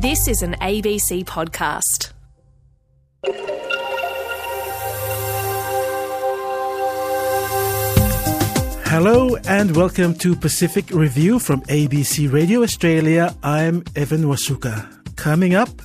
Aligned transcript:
This 0.00 0.28
is 0.28 0.42
an 0.42 0.54
ABC 0.60 1.24
podcast. 1.24 2.12
Hello 8.84 9.34
and 9.48 9.74
welcome 9.74 10.14
to 10.18 10.36
Pacific 10.36 10.90
Review 10.92 11.40
from 11.40 11.62
ABC 11.62 12.32
Radio 12.32 12.62
Australia. 12.62 13.34
I'm 13.42 13.82
Evan 13.96 14.22
Wasuka. 14.26 14.86
Coming 15.16 15.56
up, 15.56 15.82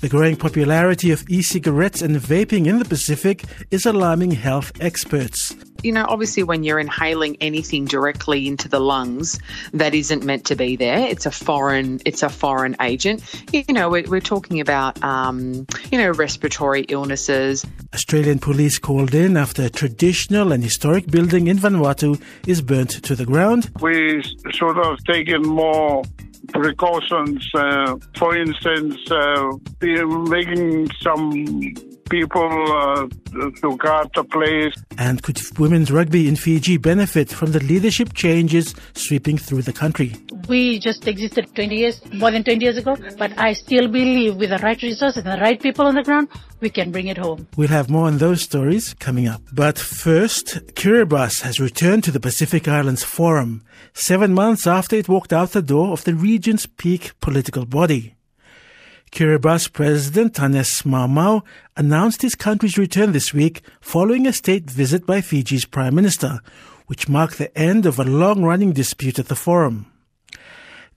the 0.00 0.08
growing 0.08 0.34
popularity 0.34 1.12
of 1.12 1.22
e 1.28 1.40
cigarettes 1.40 2.02
and 2.02 2.16
vaping 2.16 2.66
in 2.66 2.80
the 2.80 2.84
Pacific 2.84 3.44
is 3.70 3.86
alarming 3.86 4.32
health 4.32 4.72
experts. 4.80 5.54
You 5.82 5.92
know, 5.92 6.06
obviously, 6.08 6.42
when 6.42 6.62
you're 6.62 6.78
inhaling 6.78 7.36
anything 7.40 7.86
directly 7.86 8.46
into 8.46 8.68
the 8.68 8.80
lungs 8.80 9.38
that 9.72 9.94
isn't 9.94 10.24
meant 10.24 10.44
to 10.46 10.56
be 10.56 10.76
there, 10.76 10.98
it's 11.08 11.26
a 11.26 11.30
foreign, 11.30 12.00
it's 12.04 12.22
a 12.22 12.28
foreign 12.28 12.76
agent. 12.80 13.22
You 13.52 13.64
know, 13.68 13.90
we're, 13.90 14.08
we're 14.08 14.20
talking 14.20 14.60
about, 14.60 15.02
um, 15.02 15.66
you 15.90 15.98
know, 15.98 16.10
respiratory 16.10 16.82
illnesses. 16.82 17.66
Australian 17.94 18.38
police 18.38 18.78
called 18.78 19.14
in 19.14 19.36
after 19.36 19.64
a 19.64 19.70
traditional 19.70 20.52
and 20.52 20.62
historic 20.62 21.06
building 21.08 21.48
in 21.48 21.58
Vanuatu 21.58 22.20
is 22.46 22.62
burnt 22.62 23.02
to 23.02 23.16
the 23.16 23.26
ground. 23.26 23.70
We 23.80 24.22
should 24.50 24.76
have 24.76 24.98
taken 25.04 25.42
more 25.42 26.02
precautions. 26.48 27.48
Uh, 27.54 27.96
for 28.16 28.36
instance, 28.36 28.98
uh, 29.10 29.52
making 29.80 30.90
some 31.00 31.30
people 32.12 32.52
uh, 32.72 33.08
to 33.62 33.76
guard 33.78 34.10
the 34.14 34.22
place. 34.22 34.74
And 34.98 35.22
could 35.22 35.40
women's 35.58 35.90
rugby 35.90 36.28
in 36.28 36.36
Fiji 36.36 36.76
benefit 36.76 37.30
from 37.30 37.52
the 37.52 37.60
leadership 37.60 38.12
changes 38.12 38.74
sweeping 38.92 39.38
through 39.38 39.62
the 39.62 39.72
country? 39.72 40.14
We 40.46 40.78
just 40.78 41.08
existed 41.08 41.54
20 41.54 41.74
years, 41.74 41.96
more 42.12 42.30
than 42.30 42.44
20 42.44 42.62
years 42.62 42.76
ago, 42.76 42.96
but 43.16 43.32
I 43.38 43.54
still 43.54 43.88
believe 43.88 44.36
with 44.36 44.50
the 44.50 44.58
right 44.58 44.80
resources 44.82 45.24
and 45.24 45.32
the 45.32 45.40
right 45.40 45.58
people 45.60 45.86
on 45.86 45.94
the 45.94 46.02
ground, 46.02 46.28
we 46.60 46.68
can 46.68 46.92
bring 46.92 47.06
it 47.06 47.16
home. 47.16 47.48
We'll 47.56 47.68
have 47.68 47.88
more 47.88 48.06
on 48.08 48.18
those 48.18 48.42
stories 48.42 48.94
coming 48.94 49.26
up. 49.26 49.40
But 49.50 49.78
first, 49.78 50.46
Kiribati 50.74 51.40
has 51.42 51.60
returned 51.60 52.04
to 52.04 52.10
the 52.10 52.20
Pacific 52.20 52.68
Islands 52.68 53.04
Forum, 53.04 53.64
seven 53.94 54.34
months 54.34 54.66
after 54.66 54.96
it 54.96 55.08
walked 55.08 55.32
out 55.32 55.52
the 55.52 55.62
door 55.62 55.92
of 55.92 56.04
the 56.04 56.14
region's 56.14 56.66
peak 56.66 57.12
political 57.20 57.64
body. 57.64 58.16
Kiribati 59.12 59.70
President 59.70 60.32
Taneti 60.32 60.84
Maamau 60.84 61.42
announced 61.76 62.22
his 62.22 62.34
country's 62.34 62.78
return 62.78 63.12
this 63.12 63.34
week 63.34 63.60
following 63.82 64.26
a 64.26 64.32
state 64.32 64.70
visit 64.70 65.04
by 65.04 65.20
Fiji's 65.20 65.66
Prime 65.66 65.94
Minister, 65.94 66.40
which 66.86 67.10
marked 67.10 67.36
the 67.36 67.56
end 67.56 67.84
of 67.84 67.98
a 67.98 68.04
long-running 68.04 68.72
dispute 68.72 69.18
at 69.18 69.28
the 69.28 69.36
forum. 69.36 69.84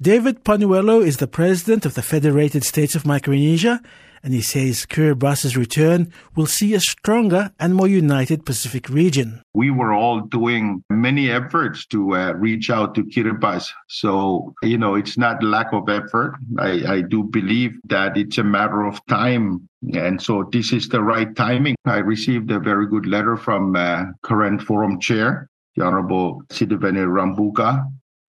David 0.01 0.45
Panuelo 0.45 1.05
is 1.05 1.17
the 1.17 1.27
president 1.27 1.85
of 1.85 1.95
the 1.95 2.01
Federated 2.01 2.63
States 2.63 2.95
of 2.95 3.05
Micronesia 3.05 3.81
and 4.25 4.33
he 4.33 4.41
says 4.41 4.87
Kiribati's 4.87 5.55
return 5.55 6.11
will 6.35 6.47
see 6.47 6.73
a 6.73 6.79
stronger 6.79 7.51
and 7.59 7.75
more 7.75 7.87
united 7.87 8.43
Pacific 8.43 8.89
region. 8.89 9.43
We 9.53 9.69
were 9.69 9.93
all 9.93 10.21
doing 10.21 10.83
many 10.89 11.29
efforts 11.29 11.85
to 11.87 12.15
uh, 12.15 12.31
reach 12.33 12.71
out 12.71 12.95
to 12.95 13.03
Kiribati. 13.03 13.69
So, 13.87 14.55
you 14.63 14.79
know, 14.79 14.95
it's 14.95 15.15
not 15.15 15.43
lack 15.43 15.71
of 15.73 15.87
effort. 15.89 16.35
I, 16.57 16.95
I 16.95 17.01
do 17.01 17.23
believe 17.23 17.77
that 17.87 18.17
it's 18.17 18.39
a 18.39 18.43
matter 18.43 18.81
of 18.83 18.99
time 19.05 19.69
and 19.93 20.19
so 20.19 20.49
this 20.51 20.73
is 20.73 20.89
the 20.89 21.03
right 21.03 21.35
timing. 21.35 21.75
I 21.85 21.97
received 21.97 22.49
a 22.49 22.59
very 22.59 22.87
good 22.87 23.05
letter 23.05 23.37
from 23.37 23.75
uh, 23.75 24.05
current 24.23 24.63
forum 24.63 24.99
chair, 24.99 25.47
the 25.75 25.85
Honorable 25.85 26.41
Sitiveni 26.49 27.05
Rabuka, 27.05 27.85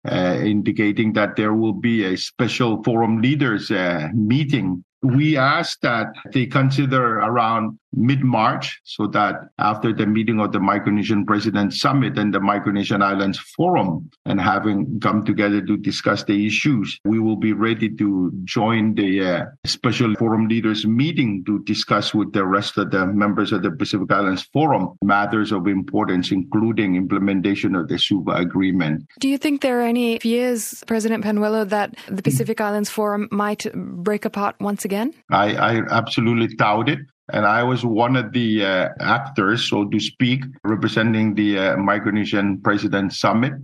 uh, 0.07 0.39
indicating 0.45 1.15
that 1.15 1.37
there 1.37 1.55
will 1.55 1.73
be 1.73 2.05
a 2.05 2.17
special 2.17 2.83
forum 2.83 3.23
leaders 3.23 3.71
uh, 3.71 4.09
meeting 4.15 4.85
we 5.15 5.37
ask 5.37 5.81
that 5.81 6.09
they 6.33 6.47
consider 6.47 7.19
around 7.19 7.79
mid 7.97 8.23
March 8.23 8.81
so 8.85 9.07
that 9.09 9.49
after 9.59 9.93
the 9.93 10.07
meeting 10.07 10.39
of 10.41 10.53
the 10.53 10.59
Micronesian 10.59 11.27
President 11.27 11.73
Summit 11.73 12.19
and 12.19 12.33
the 12.33 12.39
Micronesian 12.39 13.03
Islands 13.03 13.39
Forum 13.39 14.11
and 14.25 14.41
having 14.41 15.01
come 15.01 15.25
together 15.25 15.61
to 15.63 15.77
discuss 15.77 16.25
the 16.25 16.47
issues, 16.47 16.99
we 17.05 17.19
will 17.19 17.37
be 17.37 17.53
ready 17.53 17.89
to 17.97 18.31
join 18.45 18.95
the 18.95 19.23
uh, 19.23 19.45
special 19.65 20.15
forum 20.17 20.49
leaders 20.49 20.87
meeting 20.87 21.45
to 21.47 21.63
discuss 21.65 22.15
with 22.15 22.33
the 22.33 22.45
rest 22.45 22.77
of 22.79 22.91
the 22.91 23.07
members 23.07 23.53
of 23.53 23.63
the 23.63 23.71
Pacific 23.71 24.11
Islands 24.13 24.43
Forum 24.53 24.97
matters 25.03 25.53
of 25.53 25.67
importance, 25.67 26.31
including 26.31 26.97
implementation 26.97 27.75
of 27.75 27.89
the 27.89 27.99
Suva 27.99 28.33
Agreement. 28.33 29.07
Do 29.21 29.29
you 29.29 29.39
think 29.39 29.63
there 29.63 29.81
are 29.81 29.87
any 29.87 30.19
fears, 30.19 30.85
President 30.87 31.25
Panuelo, 31.25 31.69
that 31.69 31.95
the 32.09 32.23
Pacific 32.23 32.61
Islands 32.61 32.91
Forum 32.91 33.29
might 33.31 33.67
break 33.75 34.25
apart 34.25 34.57
once 34.61 34.85
again? 34.85 35.15
I, 35.31 35.55
I 35.55 35.83
absolutely 35.91 36.55
doubt 36.57 36.89
it. 36.89 36.99
And 37.33 37.45
I 37.45 37.63
was 37.63 37.85
one 37.85 38.15
of 38.15 38.33
the 38.33 38.65
uh, 38.65 38.89
actors, 39.01 39.69
so 39.69 39.85
to 39.85 39.99
speak, 39.99 40.45
representing 40.65 41.35
the 41.35 41.59
uh, 41.59 41.77
Micronesian 41.77 42.63
President 42.63 43.13
Summit. 43.13 43.55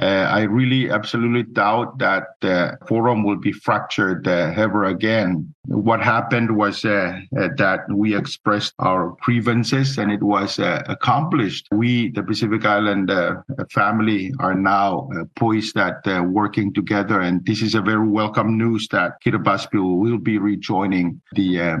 Uh, 0.00 0.26
I 0.28 0.42
really 0.42 0.90
absolutely 0.90 1.44
doubt 1.44 1.98
that 1.98 2.24
the 2.40 2.76
forum 2.88 3.22
will 3.22 3.36
be 3.36 3.52
fractured 3.52 4.26
uh, 4.26 4.52
ever 4.56 4.84
again. 4.84 5.54
What 5.66 6.02
happened 6.02 6.56
was 6.56 6.84
uh, 6.84 7.20
uh 7.38 7.48
that 7.56 7.80
we 7.90 8.16
expressed 8.16 8.74
our 8.80 9.16
grievances 9.20 9.96
and 9.96 10.10
it 10.10 10.22
was 10.22 10.58
uh, 10.58 10.82
accomplished. 10.88 11.68
We, 11.70 12.10
the 12.10 12.22
Pacific 12.22 12.66
Island 12.66 13.10
uh, 13.10 13.36
family, 13.70 14.32
are 14.40 14.54
now 14.54 15.08
poised 15.36 15.76
at 15.78 16.04
working 16.26 16.74
together. 16.74 17.20
And 17.20 17.44
this 17.46 17.62
is 17.62 17.74
a 17.74 17.80
very 17.80 18.06
welcome 18.06 18.58
news 18.58 18.88
that 18.88 19.22
Kiribati 19.24 19.68
will 19.74 20.18
be 20.18 20.38
rejoining 20.38 21.20
the 21.32 21.78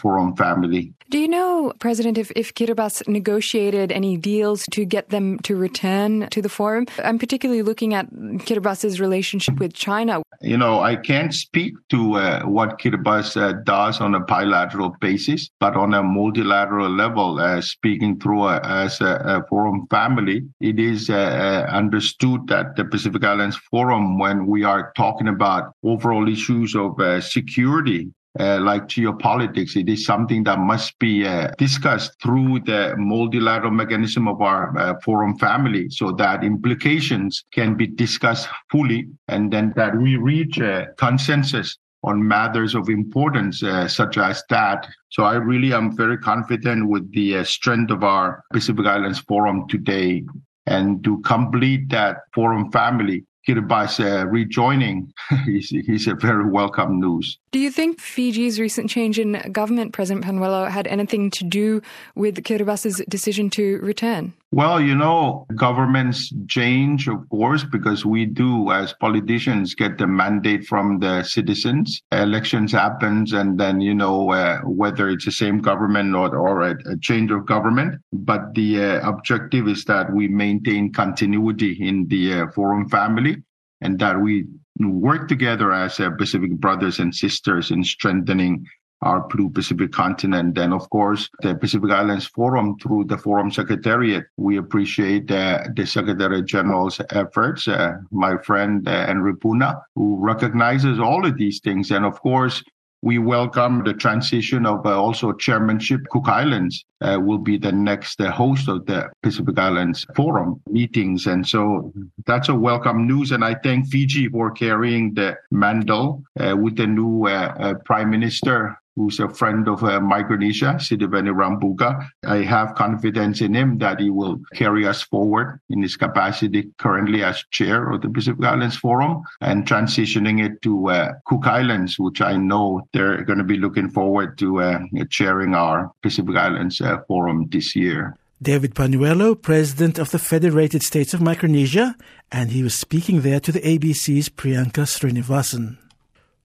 forum 0.00 0.36
family. 0.36 0.92
Do 1.10 1.18
you 1.18 1.28
know, 1.28 1.72
President, 1.78 2.18
if, 2.18 2.32
if 2.34 2.54
Kiribati 2.54 3.06
negotiated 3.08 3.92
any 3.92 4.16
deals 4.16 4.64
to 4.72 4.84
get 4.84 5.10
them 5.10 5.38
to 5.40 5.54
return 5.54 6.28
to 6.30 6.42
the 6.42 6.48
forum? 6.48 6.86
I'm 7.04 7.18
particularly 7.18 7.53
looking 7.62 7.94
at 7.94 8.10
Kiribati's 8.12 9.00
relationship 9.00 9.58
with 9.58 9.72
China. 9.74 10.22
You 10.40 10.56
know, 10.56 10.80
I 10.80 10.96
can't 10.96 11.32
speak 11.32 11.74
to 11.90 12.14
uh, 12.14 12.42
what 12.44 12.78
Kiribati 12.78 13.36
uh, 13.36 13.52
does 13.64 14.00
on 14.00 14.14
a 14.14 14.20
bilateral 14.20 14.94
basis, 15.00 15.48
but 15.60 15.76
on 15.76 15.94
a 15.94 16.02
multilateral 16.02 16.90
level, 16.90 17.38
uh, 17.38 17.60
speaking 17.60 18.18
through 18.20 18.44
a, 18.44 18.60
as 18.64 19.00
a, 19.00 19.22
a, 19.24 19.46
forum 19.48 19.86
family, 19.90 20.42
it 20.60 20.78
is 20.78 21.08
uh, 21.08 21.14
uh, 21.14 21.70
understood 21.72 22.46
that 22.48 22.76
the 22.76 22.84
Pacific 22.84 23.24
Islands 23.24 23.56
Forum, 23.70 24.18
when 24.18 24.46
we 24.46 24.64
are 24.64 24.92
talking 24.96 25.28
about 25.28 25.72
overall 25.82 26.28
issues 26.28 26.74
of 26.74 26.98
uh, 27.00 27.20
security 27.20 28.12
uh, 28.40 28.58
like 28.60 28.88
geopolitics. 28.88 29.76
It 29.76 29.88
is 29.88 30.04
something 30.04 30.44
that 30.44 30.58
must 30.58 30.98
be 30.98 31.26
uh, 31.26 31.50
discussed 31.58 32.12
through 32.22 32.60
the 32.60 32.94
multilateral 32.96 33.70
mechanism 33.70 34.26
of 34.26 34.40
our 34.40 34.76
uh, 34.76 34.94
forum 35.04 35.38
family 35.38 35.88
so 35.90 36.10
that 36.12 36.42
implications 36.42 37.44
can 37.52 37.76
be 37.76 37.86
discussed 37.86 38.48
fully 38.70 39.06
and 39.28 39.52
then 39.52 39.72
that 39.76 39.96
we 39.96 40.16
reach 40.16 40.58
a 40.58 40.88
consensus 40.98 41.76
on 42.02 42.26
matters 42.26 42.74
of 42.74 42.88
importance 42.88 43.62
uh, 43.62 43.88
such 43.88 44.18
as 44.18 44.42
that. 44.50 44.86
So 45.08 45.24
I 45.24 45.34
really 45.36 45.72
am 45.72 45.96
very 45.96 46.18
confident 46.18 46.88
with 46.88 47.10
the 47.12 47.38
uh, 47.38 47.44
strength 47.44 47.90
of 47.90 48.04
our 48.04 48.44
Pacific 48.52 48.86
Islands 48.86 49.20
Forum 49.20 49.66
today. 49.68 50.24
And 50.66 51.02
to 51.04 51.20
complete 51.22 51.88
that 51.90 52.18
forum 52.34 52.70
family, 52.70 53.24
Kiribati 53.46 54.22
uh, 54.22 54.26
rejoining 54.26 55.12
is 55.46 56.06
a 56.06 56.14
very 56.14 56.48
welcome 56.48 57.00
news. 57.00 57.38
Do 57.52 57.58
you 57.58 57.70
think 57.70 58.00
Fiji's 58.00 58.58
recent 58.58 58.88
change 58.90 59.18
in 59.18 59.32
government, 59.52 59.92
President 59.92 60.24
Panuelo, 60.24 60.68
had 60.68 60.86
anything 60.86 61.30
to 61.32 61.44
do 61.44 61.82
with 62.14 62.42
Kiribati's 62.42 63.02
decision 63.08 63.50
to 63.50 63.78
return? 63.80 64.32
Well, 64.54 64.80
you 64.80 64.94
know, 64.94 65.46
governments 65.56 66.32
change, 66.46 67.08
of 67.08 67.28
course, 67.28 67.64
because 67.64 68.06
we 68.06 68.24
do, 68.24 68.70
as 68.70 68.92
politicians, 68.92 69.74
get 69.74 69.98
the 69.98 70.06
mandate 70.06 70.64
from 70.64 71.00
the 71.00 71.24
citizens. 71.24 72.00
Elections 72.12 72.70
happens, 72.70 73.32
and 73.32 73.58
then 73.58 73.80
you 73.80 73.92
know 73.92 74.30
uh, 74.30 74.60
whether 74.60 75.08
it's 75.08 75.24
the 75.24 75.32
same 75.32 75.58
government 75.58 76.14
or 76.14 76.36
or 76.36 76.62
a, 76.62 76.76
a 76.86 76.96
change 76.98 77.32
of 77.32 77.46
government. 77.46 78.00
But 78.12 78.54
the 78.54 78.80
uh, 78.80 79.08
objective 79.08 79.66
is 79.66 79.84
that 79.86 80.12
we 80.14 80.28
maintain 80.28 80.92
continuity 80.92 81.72
in 81.80 82.06
the 82.06 82.34
uh, 82.34 82.46
forum 82.54 82.88
family, 82.88 83.42
and 83.80 83.98
that 83.98 84.20
we 84.20 84.46
work 84.78 85.26
together 85.26 85.72
as 85.72 85.98
uh, 85.98 86.10
Pacific 86.10 86.52
brothers 86.60 87.00
and 87.00 87.12
sisters 87.12 87.72
in 87.72 87.82
strengthening 87.82 88.64
our 89.04 89.20
Blue 89.28 89.50
Pacific 89.50 89.92
continent. 89.92 90.56
And 90.58 90.72
of 90.72 90.88
course, 90.90 91.28
the 91.42 91.54
Pacific 91.54 91.90
Islands 91.90 92.26
Forum 92.26 92.78
through 92.78 93.04
the 93.04 93.18
Forum 93.18 93.50
Secretariat. 93.50 94.24
We 94.36 94.56
appreciate 94.56 95.30
uh, 95.30 95.64
the 95.76 95.86
Secretary 95.86 96.42
General's 96.42 97.00
efforts, 97.10 97.68
uh, 97.68 97.98
my 98.10 98.38
friend 98.38 98.86
uh, 98.88 99.06
Henry 99.06 99.36
Puna, 99.36 99.82
who 99.94 100.16
recognizes 100.18 100.98
all 100.98 101.26
of 101.26 101.36
these 101.36 101.60
things. 101.60 101.90
And 101.90 102.04
of 102.04 102.20
course, 102.20 102.62
we 103.04 103.18
welcome 103.18 103.84
the 103.84 103.92
transition 103.92 104.64
of 104.64 104.86
uh, 104.86 104.98
also 104.98 105.34
chairmanship. 105.34 106.00
Cook 106.10 106.26
Islands 106.26 106.86
uh, 107.02 107.18
will 107.20 107.36
be 107.36 107.58
the 107.58 107.70
next 107.70 108.18
uh, 108.18 108.30
host 108.30 108.66
of 108.66 108.86
the 108.86 109.10
Pacific 109.22 109.58
Islands 109.58 110.06
Forum 110.16 110.62
meetings. 110.70 111.26
And 111.26 111.46
so 111.46 111.92
that's 112.24 112.48
a 112.48 112.54
welcome 112.54 113.06
news. 113.06 113.30
And 113.30 113.44
I 113.44 113.56
thank 113.56 113.88
Fiji 113.88 114.30
for 114.30 114.50
carrying 114.50 115.12
the 115.12 115.36
mantle 115.50 116.24
uh, 116.40 116.56
with 116.56 116.76
the 116.76 116.86
new 116.86 117.26
uh, 117.26 117.54
uh, 117.60 117.74
Prime 117.84 118.08
Minister 118.08 118.74
who's 118.96 119.18
a 119.18 119.28
friend 119.28 119.68
of 119.68 119.82
uh, 119.82 120.00
Micronesia, 120.00 120.74
Sitiveni 120.78 121.32
Rabuka. 121.34 122.08
I 122.24 122.42
have 122.42 122.74
confidence 122.74 123.40
in 123.40 123.54
him 123.54 123.78
that 123.78 124.00
he 124.00 124.10
will 124.10 124.40
carry 124.54 124.86
us 124.86 125.02
forward 125.02 125.60
in 125.68 125.82
his 125.82 125.96
capacity 125.96 126.70
currently 126.78 127.22
as 127.22 127.44
chair 127.50 127.90
of 127.90 128.02
the 128.02 128.08
Pacific 128.08 128.44
Islands 128.44 128.76
Forum 128.76 129.22
and 129.40 129.66
transitioning 129.66 130.44
it 130.44 130.62
to 130.62 130.90
uh, 130.90 131.12
Cook 131.26 131.46
Islands, 131.46 131.98
which 131.98 132.20
I 132.20 132.36
know 132.36 132.82
they're 132.92 133.24
going 133.24 133.38
to 133.38 133.44
be 133.44 133.56
looking 133.56 133.90
forward 133.90 134.38
to 134.38 134.60
uh, 134.60 134.78
chairing 135.10 135.54
our 135.54 135.90
Pacific 136.02 136.36
Islands 136.36 136.80
uh, 136.80 136.98
Forum 137.08 137.48
this 137.50 137.74
year. 137.74 138.16
David 138.42 138.74
Panuelo, 138.74 139.40
president 139.40 139.98
of 139.98 140.10
the 140.10 140.18
Federated 140.18 140.82
States 140.82 141.14
of 141.14 141.22
Micronesia, 141.22 141.96
and 142.30 142.50
he 142.50 142.62
was 142.62 142.74
speaking 142.74 143.22
there 143.22 143.40
to 143.40 143.50
the 143.50 143.60
ABC's 143.60 144.28
Priyanka 144.28 144.84
Srinivasan. 144.84 145.78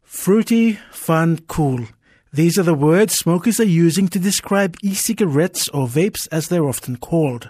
Fruity, 0.04 0.80
fun, 0.92 1.40
cool. 1.48 1.86
These 2.32 2.60
are 2.60 2.64
the 2.64 2.76
words 2.76 3.16
smokers 3.16 3.60
are 3.60 3.64
using 3.64 4.08
to 4.10 4.20
describe 4.20 4.78
e-cigarettes 4.84 5.68
or 5.70 5.88
vapes 5.88 6.28
as 6.32 6.48
they're 6.48 6.68
often 6.68 6.98
called. 6.98 7.50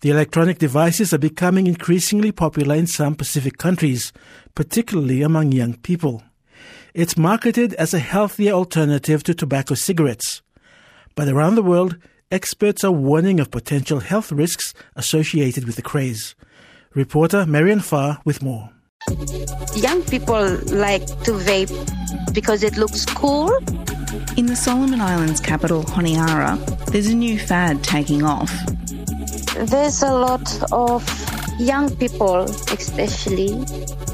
The 0.00 0.10
electronic 0.10 0.58
devices 0.58 1.12
are 1.12 1.18
becoming 1.18 1.66
increasingly 1.66 2.30
popular 2.30 2.76
in 2.76 2.86
some 2.86 3.16
Pacific 3.16 3.58
countries, 3.58 4.12
particularly 4.54 5.22
among 5.22 5.50
young 5.50 5.74
people. 5.74 6.22
It's 6.94 7.16
marketed 7.16 7.74
as 7.74 7.94
a 7.94 7.98
healthier 7.98 8.52
alternative 8.52 9.24
to 9.24 9.34
tobacco 9.34 9.74
cigarettes. 9.74 10.40
But 11.16 11.26
around 11.26 11.56
the 11.56 11.62
world, 11.64 11.98
experts 12.30 12.84
are 12.84 12.92
warning 12.92 13.40
of 13.40 13.50
potential 13.50 13.98
health 13.98 14.30
risks 14.30 14.72
associated 14.94 15.64
with 15.64 15.74
the 15.74 15.82
craze. 15.82 16.36
Reporter 16.94 17.44
Marian 17.44 17.80
Faa 17.80 18.20
with 18.24 18.40
more. 18.40 18.70
Young 19.74 20.02
people 20.04 20.48
like 20.66 21.06
to 21.24 21.32
vape 21.32 22.32
because 22.32 22.62
it 22.62 22.76
looks 22.76 23.04
cool 23.04 23.50
in 24.36 24.46
the 24.46 24.56
Solomon 24.56 25.00
Islands 25.00 25.40
capital, 25.40 25.84
Honiara, 25.84 26.58
there's 26.86 27.06
a 27.06 27.14
new 27.14 27.38
fad 27.38 27.82
taking 27.82 28.22
off. 28.22 28.52
There's 29.54 30.02
a 30.02 30.12
lot 30.12 30.72
of 30.72 31.02
young 31.58 31.94
people, 31.96 32.42
especially. 32.44 33.64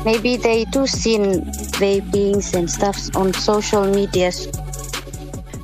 Maybe 0.04 0.36
they 0.36 0.64
do 0.66 0.86
see 0.86 1.18
vapings 1.18 2.54
and 2.54 2.70
stuff 2.70 2.98
on 3.16 3.32
social 3.34 3.84
medias. 3.92 4.46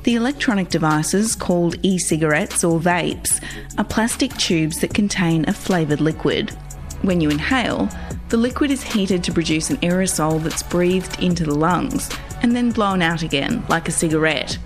The 0.03 0.15
electronic 0.15 0.69
devices, 0.69 1.35
called 1.35 1.77
e 1.81 1.97
cigarettes 1.97 2.63
or 2.63 2.79
vapes, 2.79 3.41
are 3.77 3.85
plastic 3.85 4.35
tubes 4.37 4.81
that 4.81 4.93
contain 4.93 5.47
a 5.47 5.53
flavoured 5.53 6.01
liquid. 6.01 6.51
When 7.01 7.21
you 7.21 7.29
inhale, 7.29 7.89
the 8.29 8.37
liquid 8.37 8.71
is 8.71 8.83
heated 8.83 9.23
to 9.23 9.31
produce 9.31 9.69
an 9.69 9.77
aerosol 9.77 10.41
that's 10.43 10.63
breathed 10.63 11.21
into 11.23 11.45
the 11.45 11.55
lungs 11.55 12.09
and 12.45 12.55
then 12.55 12.69
blown 12.69 13.01
out 13.01 13.23
again 13.23 13.63
like 13.69 13.87
a 13.87 13.91
cigarette. 13.91 14.59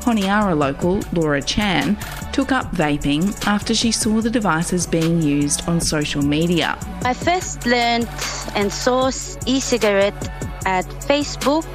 Honiara 0.00 0.56
local 0.56 1.02
Laura 1.12 1.42
Chan 1.42 1.94
took 2.32 2.50
up 2.50 2.72
vaping 2.72 3.24
after 3.46 3.74
she 3.74 3.92
saw 3.92 4.22
the 4.22 4.30
devices 4.30 4.86
being 4.86 5.20
used 5.20 5.68
on 5.68 5.78
social 5.78 6.22
media. 6.22 6.78
I 7.02 7.12
first 7.12 7.66
learned 7.66 8.08
and 8.54 8.72
saw 8.72 9.08
e 9.44 9.60
cigarette 9.60 10.22
at 10.64 10.86
Facebook, 11.10 11.68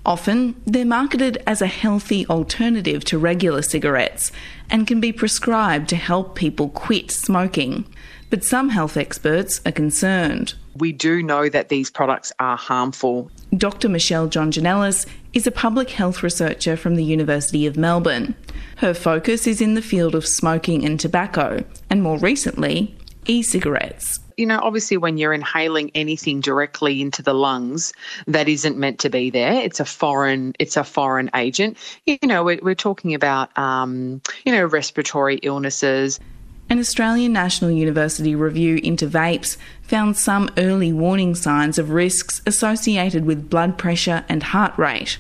Often, 0.05 0.61
they're 0.67 0.85
marketed 0.85 1.41
as 1.47 1.63
a 1.63 1.69
healthy 1.69 2.27
alternative 2.27 3.05
to 3.05 3.19
regular 3.19 3.63
cigarettes 3.63 4.33
and 4.69 4.85
can 4.85 5.01
be 5.01 5.13
prescribed 5.13 5.89
to 5.91 5.97
help 5.97 6.35
people 6.35 6.71
quit 6.71 7.13
smoking. 7.13 7.85
But 8.31 8.45
some 8.45 8.69
health 8.69 8.97
experts 8.97 9.61
are 9.65 9.73
concerned. 9.73 10.55
We 10.77 10.93
do 10.93 11.23
know 11.23 11.49
that 11.49 11.71
these 11.71 11.91
products 11.91 12.33
are 12.39 12.57
harmful. 12.57 13.31
Dr. 13.57 13.89
Michelle 13.89 14.29
Jongenelis 14.29 15.07
is 15.33 15.47
a 15.47 15.51
public 15.51 15.91
health 15.91 16.23
researcher 16.23 16.77
from 16.77 16.95
the 16.95 17.05
University 17.05 17.67
of 17.67 17.77
Melbourne. 17.77 18.35
Her 18.77 18.95
focus 18.95 19.47
is 19.47 19.61
in 19.61 19.75
the 19.75 19.83
field 19.83 20.15
of 20.15 20.27
smoking 20.27 20.85
and 20.85 21.01
tobacco, 21.01 21.65
and 21.91 22.03
more 22.03 22.19
recently, 22.19 22.97
e 23.27 23.43
cigarettes 23.43 24.21
you 24.39 24.47
know, 24.47 24.61
obviously 24.63 24.97
when 24.97 25.19
you're 25.19 25.35
inhaling 25.35 25.91
anything 25.95 26.41
directly 26.41 27.03
into 27.03 27.23
the 27.23 27.35
lungs 27.35 27.93
that 28.29 28.49
isn't 28.49 28.79
meant 28.79 29.01
to 29.01 29.11
be 29.11 29.31
there, 29.31 29.53
it's 29.53 29.81
a 29.81 29.85
foreign, 29.85 30.55
it's 30.61 30.77
a 30.77 30.85
foreign 30.85 31.29
agent. 31.35 31.77
You 32.07 32.19
know, 32.23 32.45
we're, 32.45 32.61
we're 32.63 32.77
talking 32.77 33.15
about, 33.15 33.57
um, 33.59 34.23
you 34.47 34.53
know, 34.53 34.65
respiratory 34.65 35.37
illnesses. 35.43 36.21
An 36.71 36.79
Australian 36.79 37.33
National 37.33 37.71
University 37.71 38.35
review 38.35 38.79
into 38.83 39.07
vapes 39.07 39.57
found 39.81 40.19
some 40.19 40.51
early 40.59 40.93
warning 40.93 41.35
signs 41.35 41.79
of 41.79 41.89
risks 41.89 42.43
associated 42.45 43.25
with 43.25 43.49
blood 43.49 43.79
pressure 43.79 44.23
and 44.29 44.43
heart 44.43 44.77
rate. 44.77 45.17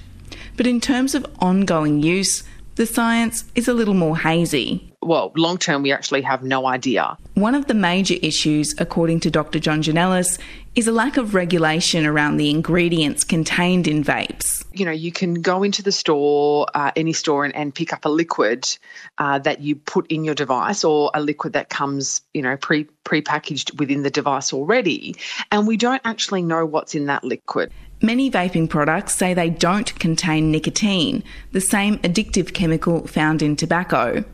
But 0.58 0.66
in 0.66 0.78
terms 0.78 1.14
of 1.14 1.24
ongoing 1.38 2.02
use, 2.02 2.44
the 2.74 2.84
science 2.84 3.44
is 3.54 3.66
a 3.66 3.72
little 3.72 3.94
more 3.94 4.18
hazy. 4.18 4.92
Well, 5.00 5.32
long 5.36 5.56
term, 5.56 5.82
we 5.82 5.90
actually 5.90 6.20
have 6.22 6.42
no 6.42 6.66
idea. 6.66 7.16
One 7.32 7.54
of 7.54 7.66
the 7.66 7.72
major 7.72 8.16
issues, 8.20 8.74
according 8.78 9.20
to 9.20 9.30
Dr. 9.30 9.58
Jongenelis, 9.58 10.38
is 10.78 10.86
a 10.86 10.92
lack 10.92 11.16
of 11.16 11.34
regulation 11.34 12.06
around 12.06 12.36
the 12.36 12.50
ingredients 12.50 13.24
contained 13.24 13.88
in 13.88 14.04
vapes. 14.04 14.64
You 14.72 14.84
know, 14.84 14.92
you 14.92 15.10
can 15.10 15.42
go 15.42 15.64
into 15.64 15.82
the 15.82 15.90
store, 15.90 16.68
uh, 16.72 16.92
any 16.94 17.12
store, 17.12 17.44
and, 17.44 17.52
and, 17.56 17.74
pick 17.74 17.92
up 17.92 18.04
a 18.04 18.08
liquid 18.08 18.64
uh, 19.18 19.40
that 19.40 19.60
you 19.60 19.74
put 19.74 20.06
in 20.06 20.22
your 20.22 20.36
device 20.36 20.84
or 20.84 21.10
a 21.14 21.20
liquid 21.20 21.52
that 21.54 21.68
comes, 21.68 22.20
you 22.32 22.42
know, 22.42 22.56
pre 22.56 22.84
pre-packaged 23.02 23.76
within 23.80 24.04
the 24.04 24.10
device 24.10 24.52
already. 24.52 25.16
And 25.50 25.66
we 25.66 25.76
don't 25.76 26.02
actually 26.04 26.42
know 26.42 26.64
what's 26.64 26.94
in 26.94 27.06
that 27.06 27.24
liquid. 27.24 27.72
Many 28.00 28.30
vaping 28.30 28.70
products 28.70 29.14
say 29.14 29.34
they 29.34 29.50
don't 29.50 29.92
contain 29.98 30.52
nicotine, 30.52 31.24
the 31.50 31.60
same 31.60 31.98
addictive 32.00 32.54
chemical 32.54 33.04
found 33.08 33.42
in 33.42 33.56
tobacco. 33.56 34.24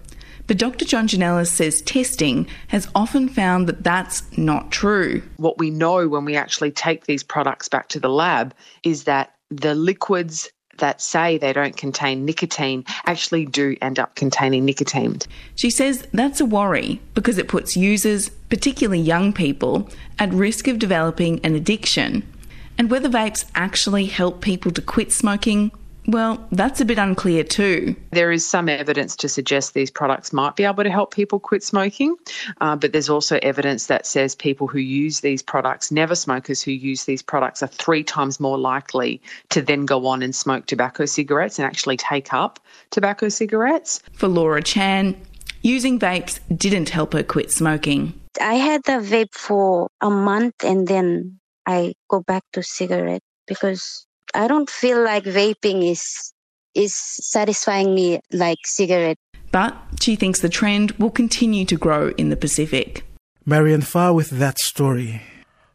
But 0.47 0.59
Dr. 0.59 0.85
Jongenelis 0.85 1.49
says 1.49 1.81
testing 1.83 2.47
has 2.69 2.89
often 2.95 3.29
found 3.29 3.67
that 3.67 3.83
that's 3.83 4.37
not 4.37 4.71
true. 4.71 5.23
What 5.39 5.59
we 5.59 5.71
know 5.71 6.07
when 6.07 6.25
we 6.25 6.37
actually 6.37 6.71
take 6.71 7.07
these 7.07 7.23
products 7.23 7.69
back 7.69 7.89
to 7.91 8.01
the 8.01 8.11
lab 8.11 8.55
is 8.83 9.05
that 9.05 9.35
the 9.51 9.75
liquids 9.75 10.51
that 10.79 11.01
say 11.01 11.39
they 11.39 11.53
don't 11.53 11.77
contain 11.77 12.25
nicotine 12.25 12.85
actually 13.07 13.47
do 13.47 13.77
end 13.81 13.99
up 13.99 14.17
containing 14.17 14.65
nicotine. 14.65 15.19
She 15.55 15.71
says 15.71 16.07
that's 16.13 16.41
a 16.41 16.45
worry 16.45 17.01
because 17.15 17.39
it 17.39 17.49
puts 17.49 17.77
users, 17.77 18.29
particularly 18.29 19.01
young 19.01 19.33
people, 19.33 19.89
at 20.19 20.33
risk 20.33 20.69
of 20.69 20.79
developing 20.79 21.41
an 21.45 21.55
addiction. 21.55 22.29
And 22.77 22.91
whether 22.91 23.09
vapes 23.09 23.45
actually 23.55 24.07
help 24.07 24.41
people 24.41 24.73
to 24.73 24.83
quit 24.83 25.13
smoking 25.13 25.71
well, 26.07 26.47
that's 26.53 26.81
a 26.81 26.85
bit 26.85 26.99
unclear 26.99 27.45
too. 27.45 27.97
There 28.11 28.31
is 28.31 28.47
some 28.47 28.69
evidence 28.69 29.17
to 29.17 29.29
suggest 29.29 29.73
these 29.73 29.91
products 29.91 30.33
might 30.33 30.55
be 30.55 30.65
able 30.65 30.85
to 30.85 30.91
help 30.91 31.15
people 31.15 31.41
quit 31.41 31.63
smoking, 31.63 32.17
uh, 32.61 32.77
but 32.77 32.93
there's 32.93 33.09
also 33.09 33.39
evidence 33.43 33.87
that 33.87 34.07
says 34.07 34.35
people 34.35 34.67
who 34.67 34.79
use 34.79 35.21
these 35.21 35.43
products, 35.43 35.91
never 35.91 36.15
smokers 36.15 36.63
who 36.63 36.73
use 36.73 37.05
these 37.05 37.23
products, 37.23 37.63
are 37.63 37.69
three 37.69 38.05
times 38.05 38.39
more 38.39 38.59
likely 38.59 39.21
to 39.49 39.63
then 39.63 39.87
go 39.87 40.07
on 40.07 40.23
and 40.23 40.35
smoke 40.35 40.67
tobacco 40.67 41.07
cigarettes 41.07 41.59
and 41.59 41.67
actually 41.67 41.97
take 41.97 42.33
up 42.35 42.61
tobacco 42.91 43.29
cigarettes. 43.29 44.03
For 44.13 44.29
Laura 44.29 44.63
Chan, 44.63 45.17
using 45.63 45.99
vapes 45.99 46.39
didn't 46.55 46.91
help 46.91 47.15
her 47.15 47.23
quit 47.23 47.51
smoking. 47.51 48.13
I 48.41 48.55
had 48.55 48.81
a 48.89 49.01
vape 49.01 49.33
for 49.33 49.89
a 50.01 50.11
month 50.11 50.65
and 50.65 50.87
then 50.87 51.39
I 51.67 51.95
go 52.11 52.21
back 52.21 52.43
to 52.53 52.63
cigarette 52.63 53.23
because 53.47 54.07
I 54.35 54.49
don't 54.49 54.71
feel 54.71 55.03
like 55.03 55.25
vaping 55.25 55.89
is 55.91 56.33
is 56.75 56.95
satisfying 56.95 57.95
me 57.95 58.21
like 58.33 58.59
cigarette. 58.65 59.19
But 59.53 59.77
she 60.01 60.17
thinks 60.17 60.41
the 60.41 60.49
trend 60.49 60.93
will 60.93 61.11
continue 61.11 61.65
to 61.67 61.77
grow 61.77 62.13
in 62.17 62.31
the 62.31 62.37
Pacific. 62.37 63.05
Marian 63.47 63.83
Faa 63.83 64.13
with 64.13 64.31
that 64.31 64.59
story. 64.59 65.23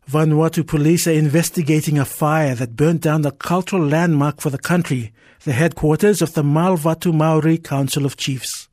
Vanuatu 0.10 0.66
police 0.66 1.08
are 1.08 1.12
investigating 1.12 2.00
a 2.00 2.04
fire 2.04 2.56
that 2.56 2.76
burnt 2.76 3.02
down 3.02 3.22
the 3.22 3.32
cultural 3.32 3.86
landmark 3.86 4.42
for 4.42 4.50
the 4.50 4.58
country, 4.58 5.14
the 5.44 5.54
headquarters 5.54 6.22
of 6.22 6.34
the 6.34 6.44
Malvatumauri 6.44 7.64
Council 7.64 8.06
of 8.06 8.18
Chiefs. 8.18 8.68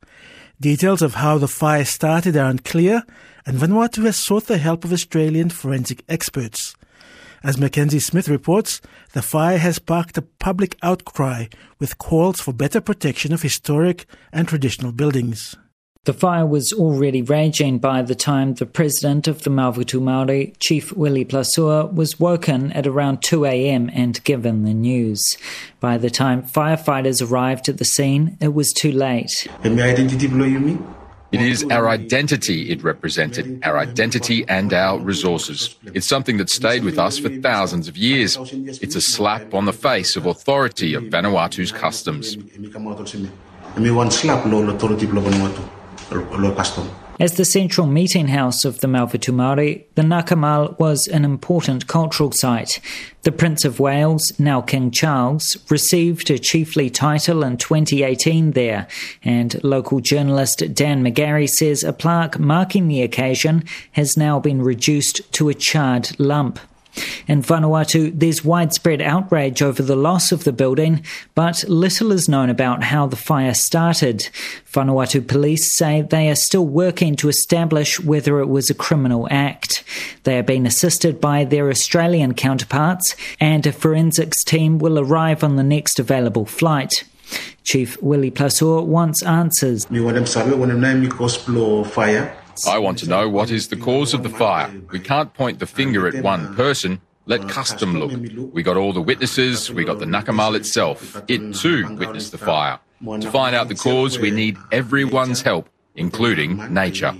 Details 0.59 1.03
of 1.03 1.13
how 1.13 1.37
the 1.37 1.47
fire 1.47 1.85
started 1.85 2.35
are 2.35 2.49
unclear, 2.49 3.03
and 3.45 3.59
Vanuatu 3.59 4.03
has 4.05 4.17
sought 4.17 4.47
the 4.47 4.57
help 4.57 4.83
of 4.83 4.91
Australian 4.91 5.49
forensic 5.51 6.03
experts. 6.09 6.75
As 7.47 7.57
Mackenzie 7.57 8.01
Smith 8.01 8.27
reports, 8.27 8.81
the 9.13 9.21
fire 9.21 9.57
has 9.57 9.77
sparked 9.77 10.17
a 10.17 10.21
public 10.21 10.75
outcry 10.83 11.45
with 11.79 11.97
calls 11.97 12.41
for 12.41 12.51
better 12.51 12.81
protection 12.81 13.31
of 13.31 13.41
historic 13.41 14.05
and 14.33 14.49
traditional 14.49 14.91
buildings. 14.91 15.55
The 16.03 16.11
fire 16.11 16.45
was 16.45 16.73
already 16.73 17.21
raging 17.21 17.79
by 17.79 18.01
the 18.01 18.15
time 18.15 18.55
the 18.55 18.65
president 18.65 19.29
of 19.29 19.43
the 19.43 19.49
Malvatumauri, 19.49 20.57
Chief 20.59 20.91
Willie 20.91 21.23
Plasua, 21.23 21.93
was 21.93 22.19
woken 22.19 22.73
at 22.73 22.85
around 22.85 23.23
2 23.23 23.45
a.m. 23.45 23.89
and 23.93 24.21
given 24.25 24.65
the 24.65 24.73
news. 24.73 25.23
By 25.79 25.97
the 25.97 26.09
time 26.09 26.43
firefighters 26.43 27.25
arrived 27.25 27.69
at 27.69 27.77
the 27.77 27.85
scene, 27.85 28.37
it 28.41 28.53
was 28.53 28.73
too 28.73 28.91
late. 28.91 29.47
It 31.31 31.41
is 31.41 31.65
our 31.65 31.89
identity 31.89 32.71
it 32.71 32.83
represented, 32.83 33.59
our 33.63 33.77
identity 33.77 34.45
and 34.47 34.73
our 34.73 34.97
resources. 34.97 35.75
It's 35.93 36.07
something 36.07 36.37
that 36.37 36.49
stayed 36.49 36.83
with 36.83 36.97
us 36.97 37.17
for 37.19 37.29
thousands 37.29 37.87
of 37.89 37.97
years. 37.97 38.37
It's 38.81 38.95
a 38.95 39.01
slap 39.01 39.53
on 39.53 39.65
the 39.65 39.73
face 39.73 40.15
of 40.15 40.25
authority 40.25 40.93
of 40.93 41.03
Vanuatu's 41.03 41.71
customs. 41.71 42.37
As 47.19 47.33
the 47.33 47.45
central 47.45 47.87
meeting 47.87 48.27
house 48.27 48.63
of 48.63 48.79
the 48.81 48.87
Malvatu 48.87 49.33
the 49.95 50.03
Nakamal 50.03 50.77
was 50.77 51.07
an 51.07 51.25
important 51.25 51.87
cultural 51.87 52.31
site. 52.31 52.79
The 53.23 53.31
Prince 53.31 53.65
of 53.65 53.79
Wales, 53.79 54.31
now 54.37 54.61
King 54.61 54.91
Charles, 54.91 55.57
received 55.67 56.29
a 56.29 56.37
chiefly 56.37 56.91
title 56.91 57.43
in 57.43 57.57
2018 57.57 58.51
there, 58.51 58.87
and 59.23 59.63
local 59.63 59.99
journalist 59.99 60.63
Dan 60.75 61.03
McGarry 61.03 61.49
says 61.49 61.83
a 61.83 61.91
plaque 61.91 62.37
marking 62.37 62.87
the 62.87 63.01
occasion 63.01 63.63
has 63.93 64.15
now 64.15 64.39
been 64.39 64.61
reduced 64.61 65.33
to 65.33 65.49
a 65.49 65.55
charred 65.55 66.19
lump. 66.19 66.59
In 67.27 67.41
Vanuatu, 67.41 68.11
there's 68.17 68.43
widespread 68.43 69.01
outrage 69.01 69.61
over 69.61 69.83
the 69.83 69.95
loss 69.95 70.31
of 70.31 70.43
the 70.43 70.53
building, 70.53 71.03
but 71.35 71.63
little 71.67 72.11
is 72.11 72.29
known 72.29 72.49
about 72.49 72.83
how 72.83 73.07
the 73.07 73.15
fire 73.15 73.53
started. 73.53 74.29
Vanuatu 74.71 75.25
police 75.27 75.75
say 75.75 76.01
they 76.01 76.29
are 76.29 76.35
still 76.35 76.65
working 76.65 77.15
to 77.17 77.29
establish 77.29 77.99
whether 77.99 78.39
it 78.39 78.47
was 78.47 78.69
a 78.69 78.73
criminal 78.73 79.27
act. 79.29 79.83
They 80.23 80.37
are 80.37 80.43
being 80.43 80.65
assisted 80.65 81.19
by 81.19 81.43
their 81.45 81.69
Australian 81.69 82.33
counterparts, 82.33 83.15
and 83.39 83.65
a 83.65 83.71
forensics 83.71 84.43
team 84.43 84.79
will 84.79 84.99
arrive 84.99 85.43
on 85.43 85.55
the 85.55 85.63
next 85.63 85.99
available 85.99 86.45
flight. 86.45 87.03
Chief 87.63 88.01
Willie 88.01 88.31
Plasua 88.31 88.85
wants 88.85 89.21
answers. 89.23 89.85
I 92.65 92.77
want 92.79 92.97
to 92.99 93.09
know 93.09 93.29
what 93.29 93.51
is 93.51 93.67
the 93.67 93.75
cause 93.75 94.13
of 94.13 94.23
the 94.23 94.29
fire. 94.29 94.71
We 94.91 94.99
can't 94.99 95.33
point 95.33 95.59
the 95.59 95.67
finger 95.67 96.07
at 96.07 96.23
one 96.23 96.55
person. 96.55 97.01
Let 97.25 97.49
custom 97.49 97.99
look. 97.99 98.13
We 98.53 98.63
got 98.63 98.77
all 98.77 98.93
the 98.93 99.01
witnesses, 99.01 99.69
we 99.69 99.83
got 99.83 99.99
the 99.99 100.05
Nakamal 100.05 100.55
itself. 100.55 101.21
It 101.27 101.53
too 101.53 101.95
witnessed 101.95 102.31
the 102.31 102.37
fire. 102.37 102.79
To 103.03 103.29
find 103.29 103.53
out 103.55 103.67
the 103.67 103.75
cause, 103.75 104.17
we 104.17 104.31
need 104.31 104.57
everyone's 104.71 105.41
help, 105.41 105.69
including 105.95 106.73
nature. 106.73 107.13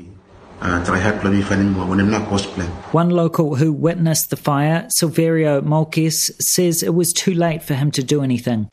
One 2.91 3.09
local 3.09 3.55
who 3.55 3.71
witnessed 3.71 4.31
the 4.31 4.37
fire, 4.37 4.87
Silverio 4.89 5.61
Molkes, 5.61 6.31
says 6.41 6.81
it 6.81 6.95
was 6.95 7.13
too 7.13 7.33
late 7.33 7.61
for 7.61 7.75
him 7.75 7.91
to 7.91 8.01
do 8.03 8.23
anything. 8.23 8.67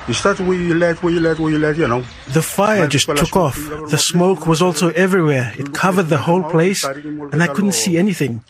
The 2.32 2.42
fire 2.42 2.86
just 2.88 3.06
took 3.06 3.36
off. 3.36 3.56
The 3.90 3.98
smoke 3.98 4.46
was 4.46 4.62
also 4.62 4.90
everywhere. 4.90 5.52
It 5.58 5.74
covered 5.74 6.08
the 6.08 6.18
whole 6.18 6.42
place, 6.42 6.84
and 6.84 7.42
I 7.42 7.48
couldn't 7.48 7.72
see 7.72 7.98
anything. 7.98 8.42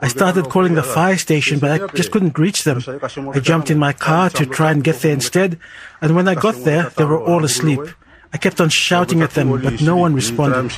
I 0.00 0.08
started 0.08 0.48
calling 0.48 0.74
the 0.74 0.82
fire 0.82 1.18
station, 1.18 1.58
but 1.60 1.70
I 1.70 1.86
just 1.94 2.10
couldn't 2.10 2.38
reach 2.38 2.64
them. 2.64 2.82
I 3.34 3.40
jumped 3.40 3.70
in 3.70 3.78
my 3.78 3.92
car 3.92 4.30
to 4.30 4.46
try 4.46 4.72
and 4.72 4.82
get 4.82 4.96
there 5.02 5.12
instead, 5.12 5.58
and 6.00 6.16
when 6.16 6.26
I 6.26 6.34
got 6.34 6.56
there, 6.64 6.90
they 6.96 7.04
were 7.04 7.20
all 7.20 7.44
asleep. 7.44 7.80
I 8.32 8.38
kept 8.38 8.60
on 8.60 8.68
shouting 8.70 9.22
at 9.22 9.30
them, 9.30 9.60
but 9.62 9.80
no 9.80 9.96
one 9.96 10.14
responded. 10.14 10.70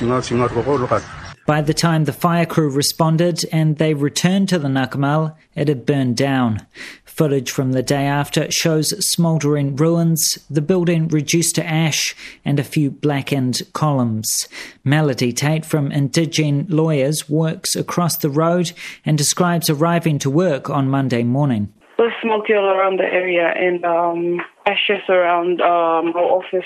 By 1.45 1.61
the 1.61 1.73
time 1.73 2.05
the 2.05 2.13
fire 2.13 2.45
crew 2.45 2.69
responded 2.69 3.43
and 3.51 3.77
they 3.77 3.93
returned 3.93 4.47
to 4.49 4.59
the 4.59 4.69
Nakamal, 4.69 5.35
it 5.55 5.67
had 5.67 5.85
burned 5.85 6.15
down. 6.15 6.65
Footage 7.03 7.51
from 7.51 7.73
the 7.73 7.83
day 7.83 8.05
after 8.05 8.49
shows 8.49 8.93
smouldering 9.11 9.75
ruins, 9.75 10.39
the 10.49 10.61
building 10.61 11.09
reduced 11.09 11.55
to 11.55 11.65
ash, 11.65 12.15
and 12.45 12.59
a 12.59 12.63
few 12.63 12.89
blackened 12.89 13.61
columns. 13.73 14.47
Melody 14.85 15.33
Tate 15.33 15.65
from 15.65 15.91
Indigene 15.91 16.65
Lawyers 16.69 17.29
works 17.29 17.75
across 17.75 18.17
the 18.17 18.29
road 18.29 18.71
and 19.05 19.17
describes 19.17 19.69
arriving 19.69 20.19
to 20.19 20.29
work 20.29 20.69
on 20.69 20.89
Monday 20.89 21.23
morning. 21.23 21.73
There's 21.97 22.13
smoke 22.21 22.45
all 22.49 22.69
around 22.69 22.99
the 22.99 23.03
area 23.03 23.53
and 23.55 23.83
um, 23.83 24.41
ashes 24.65 25.03
around 25.09 25.61
um, 25.61 26.15
our 26.15 26.39
office 26.39 26.65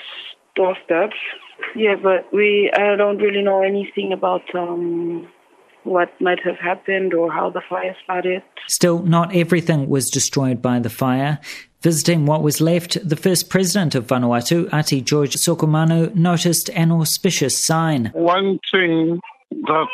doorsteps. 0.55 1.17
Yeah, 1.75 1.95
but 2.01 2.31
we 2.33 2.71
I 2.75 2.95
don't 2.95 3.17
really 3.17 3.41
know 3.41 3.61
anything 3.61 4.13
about 4.13 4.43
um, 4.55 5.27
what 5.83 6.09
might 6.19 6.39
have 6.43 6.57
happened 6.57 7.13
or 7.13 7.31
how 7.31 7.49
the 7.49 7.61
fire 7.67 7.95
started. 8.03 8.43
Still, 8.67 9.03
not 9.03 9.35
everything 9.35 9.87
was 9.87 10.09
destroyed 10.09 10.61
by 10.61 10.79
the 10.79 10.89
fire. 10.89 11.39
Visiting 11.81 12.25
what 12.25 12.41
was 12.41 12.59
left, 12.59 12.97
the 13.07 13.15
first 13.15 13.49
president 13.49 13.93
of 13.95 14.07
Vanuatu, 14.07 14.71
Ati 14.73 15.01
George 15.01 15.35
Sokomanu, 15.35 16.13
noticed 16.15 16.69
an 16.71 16.91
auspicious 16.91 17.63
sign. 17.63 18.11
One 18.13 18.59
thing 18.71 19.19
that 19.51 19.87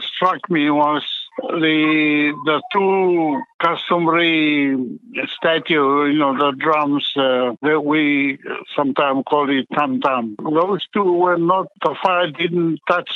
struck 0.00 0.38
me 0.48 0.70
was 0.70 1.02
the 1.38 2.32
the 2.44 2.62
two 2.72 3.42
customary 3.60 4.98
statue, 5.36 6.06
you 6.06 6.18
know, 6.18 6.36
the 6.36 6.52
drums 6.56 7.12
uh, 7.16 7.54
that 7.62 7.84
we 7.84 8.38
sometimes 8.76 9.24
call 9.28 9.50
it 9.50 9.66
tam 9.74 10.00
tam. 10.00 10.36
Those 10.38 10.86
two 10.92 11.12
were 11.12 11.38
not. 11.38 11.66
The 11.82 11.94
fire 12.02 12.30
didn't 12.30 12.80
touch 12.88 13.10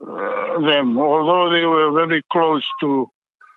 uh, 0.00 0.60
them, 0.60 0.98
although 0.98 1.50
they 1.50 1.64
were 1.64 1.92
very 1.92 2.22
close 2.30 2.66
to 2.80 3.10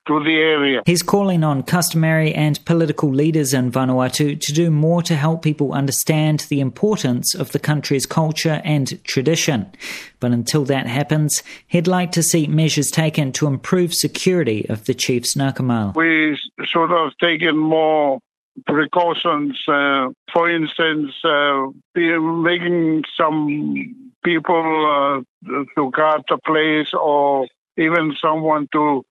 to 0.08 0.24
the 0.24 0.36
area. 0.36 0.82
He's 0.86 1.04
calling 1.04 1.44
on 1.44 1.64
customary 1.64 2.34
and 2.34 2.64
political 2.66 3.10
leaders 3.10 3.54
in 3.54 3.72
Vanuatu 3.72 4.40
to 4.40 4.54
do 4.54 4.70
more 4.70 5.02
to 5.04 5.16
help 5.16 5.42
people 5.42 5.74
understand 5.74 6.42
the 6.50 6.60
importance 6.60 7.34
of 7.34 7.52
the 7.52 7.60
country's 7.60 8.06
culture 8.06 8.62
and 8.64 9.04
tradition. 9.04 9.72
But 10.20 10.32
until 10.32 10.66
that 10.66 10.88
happens, 10.88 11.44
he'd 11.68 11.88
like 11.88 12.12
to 12.14 12.24
see 12.24 12.48
measures 12.48 12.92
taken 12.92 13.32
to 13.34 13.48
improve 13.48 13.94
security 13.94 14.66
of 14.70 14.86
the 14.86 14.94
chief's 14.94 15.36
Nakamal. 15.36 15.96
We 15.96 16.38
should 16.66 16.90
have 16.90 17.12
taken 17.22 17.58
more 17.58 18.20
precautions. 18.66 19.60
Uh, 19.68 20.10
for 20.34 20.50
instance, 20.50 21.12
uh, 21.24 21.68
making 21.96 23.04
some 23.18 23.96
people 24.24 25.24
uh, 25.48 25.64
to 25.76 25.92
guard 25.92 26.24
the 26.30 26.38
place 26.46 26.92
or 26.94 27.48
even 27.78 28.16
someone 28.22 28.68
to 28.72 29.06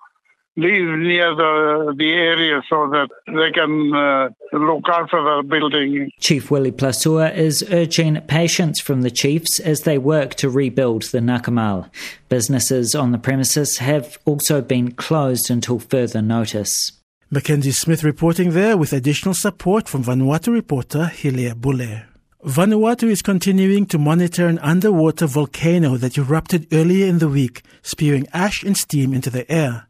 live 0.57 0.99
near 0.99 1.35
the, 1.35 1.95
the 1.97 2.13
area 2.13 2.63
so 2.69 2.89
that 2.91 3.09
they 3.27 3.51
can 3.53 3.93
uh, 3.95 4.29
look 4.53 4.89
after 4.89 5.21
the 5.23 5.43
building. 5.49 6.11
Chief 6.21 6.51
Willie 6.51 6.73
Plasua 6.73 7.35
is 7.35 7.65
urging 7.71 8.21
patience 8.23 8.81
from 8.81 9.03
the 9.03 9.11
chiefs 9.11 9.59
as 9.61 9.83
they 9.83 9.99
work 9.99 10.35
to 10.37 10.49
rebuild 10.49 11.03
the 11.05 11.19
Nakamal. 11.19 11.91
Businesses 12.29 12.95
on 12.95 13.13
the 13.13 13.19
premises 13.19 13.79
have 13.79 14.19
also 14.25 14.61
been 14.61 14.93
closed 14.93 15.51
until 15.51 15.79
further 15.79 16.23
notice. 16.23 16.93
Mackenzie 17.31 17.73
Smith 17.73 18.05
reporting 18.05 18.51
there 18.51 18.77
with 18.77 18.93
additional 18.93 19.35
support 19.35 19.89
from 19.89 20.05
Vanuatu 20.05 20.53
reporter 20.53 21.11
Hilia 21.13 21.61
Bule. 21.61 22.03
Vanuatu 22.45 23.09
is 23.09 23.23
continuing 23.23 23.87
to 23.87 23.99
monitor 23.99 24.47
an 24.47 24.59
underwater 24.59 25.27
volcano 25.27 25.97
that 25.97 26.19
erupted 26.19 26.69
earlier 26.73 27.07
in 27.07 27.19
the 27.19 27.29
week, 27.29 27.63
spewing 27.83 28.29
ash 28.33 28.63
and 28.63 28.77
steam 28.77 29.15
into 29.15 29.31
the 29.31 29.51
air. 29.51 29.89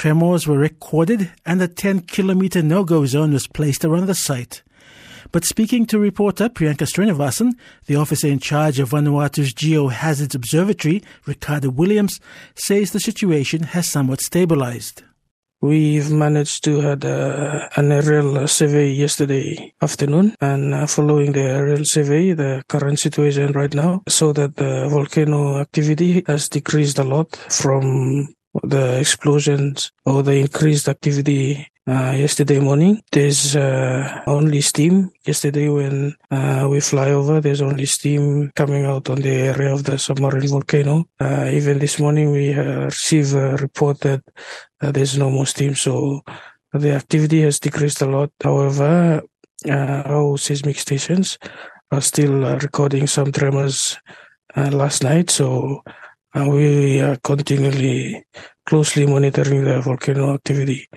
Tremors 0.00 0.46
were 0.46 0.56
recorded 0.56 1.30
and 1.44 1.60
a 1.60 1.68
10 1.68 2.00
kilometer 2.00 2.62
no 2.62 2.84
go 2.84 3.04
zone 3.04 3.34
was 3.34 3.46
placed 3.46 3.84
around 3.84 4.06
the 4.06 4.14
site. 4.14 4.62
But 5.30 5.44
speaking 5.44 5.84
to 5.88 5.98
reporter 5.98 6.48
Priyanka 6.48 6.86
Srinivasan, 6.86 7.52
the 7.84 7.96
officer 7.96 8.26
in 8.28 8.38
charge 8.38 8.78
of 8.78 8.92
Vanuatu's 8.92 9.52
Geohazards 9.52 10.34
Observatory, 10.34 11.02
Ricardo 11.26 11.68
Williams, 11.68 12.18
says 12.54 12.92
the 12.92 12.98
situation 12.98 13.62
has 13.62 13.90
somewhat 13.90 14.22
stabilized. 14.22 15.02
We've 15.60 16.10
managed 16.10 16.64
to 16.64 16.80
had 16.80 17.04
uh, 17.04 17.68
an 17.76 17.92
aerial 17.92 18.48
survey 18.48 18.88
yesterday 18.88 19.74
afternoon, 19.82 20.34
and 20.40 20.72
uh, 20.72 20.86
following 20.86 21.32
the 21.32 21.42
aerial 21.42 21.84
survey, 21.84 22.32
the 22.32 22.62
current 22.70 22.98
situation 22.98 23.52
right 23.52 23.74
now, 23.74 24.02
so 24.08 24.32
that 24.32 24.56
the 24.56 24.88
volcano 24.88 25.58
activity 25.58 26.24
has 26.26 26.48
decreased 26.48 26.98
a 26.98 27.04
lot 27.04 27.36
from 27.36 28.34
the 28.62 28.98
explosions 28.98 29.92
or 30.04 30.22
the 30.22 30.36
increased 30.36 30.88
activity 30.88 31.70
uh, 31.86 32.12
yesterday 32.12 32.60
morning. 32.60 33.02
There's 33.12 33.56
uh, 33.56 34.22
only 34.26 34.60
steam. 34.60 35.10
Yesterday, 35.26 35.68
when 35.68 36.14
uh, 36.30 36.68
we 36.70 36.80
fly 36.80 37.10
over, 37.10 37.40
there's 37.40 37.62
only 37.62 37.86
steam 37.86 38.50
coming 38.54 38.84
out 38.84 39.08
on 39.10 39.20
the 39.20 39.32
area 39.32 39.72
of 39.72 39.84
the 39.84 39.98
submarine 39.98 40.48
volcano. 40.48 41.08
Uh, 41.18 41.50
even 41.52 41.78
this 41.78 41.98
morning, 41.98 42.32
we 42.32 42.54
uh, 42.54 42.84
received 42.84 43.34
a 43.34 43.56
report 43.56 44.00
that 44.00 44.22
uh, 44.80 44.92
there's 44.92 45.16
no 45.16 45.30
more 45.30 45.46
steam. 45.46 45.74
So 45.74 46.22
the 46.72 46.92
activity 46.92 47.42
has 47.42 47.58
decreased 47.58 48.02
a 48.02 48.06
lot. 48.06 48.30
However, 48.42 49.22
our 49.68 50.38
seismic 50.38 50.78
stations 50.78 51.38
are 51.90 52.00
still 52.00 52.56
recording 52.58 53.06
some 53.06 53.32
tremors 53.32 53.98
last 54.56 55.02
night. 55.02 55.28
So 55.28 55.82
we 56.34 57.00
are 57.00 57.16
continually 57.16 58.24
closely 58.66 59.06
monitoring 59.06 59.64
the 59.64 59.80
volcano 59.80 60.34
activity 60.34 60.88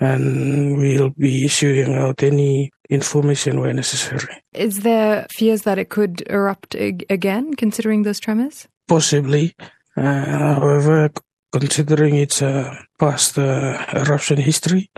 and 0.00 0.76
we'll 0.76 1.10
be 1.10 1.44
issuing 1.44 1.94
out 1.94 2.22
any 2.22 2.70
information 2.90 3.60
where 3.60 3.72
necessary. 3.72 4.42
Is 4.52 4.80
there 4.80 5.26
fears 5.30 5.62
that 5.62 5.78
it 5.78 5.88
could 5.88 6.22
erupt 6.28 6.74
again, 6.74 7.54
considering 7.54 8.02
those 8.02 8.20
tremors? 8.20 8.68
Possibly. 8.88 9.54
Uh, 9.96 10.54
however, 10.54 11.10
considering 11.52 12.16
its 12.16 12.42
uh, 12.42 12.74
past 12.98 13.38
uh, 13.38 13.84
eruption 13.94 14.38
history, 14.38 14.90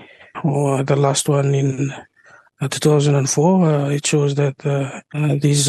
or 0.43 0.83
the 0.83 0.97
last 0.97 1.28
one 1.28 1.55
in 1.55 1.93
2004, 2.60 3.64
uh, 3.64 3.88
it 3.90 4.06
shows 4.06 4.34
that 4.36 4.64
uh, 4.64 5.00
this 5.40 5.68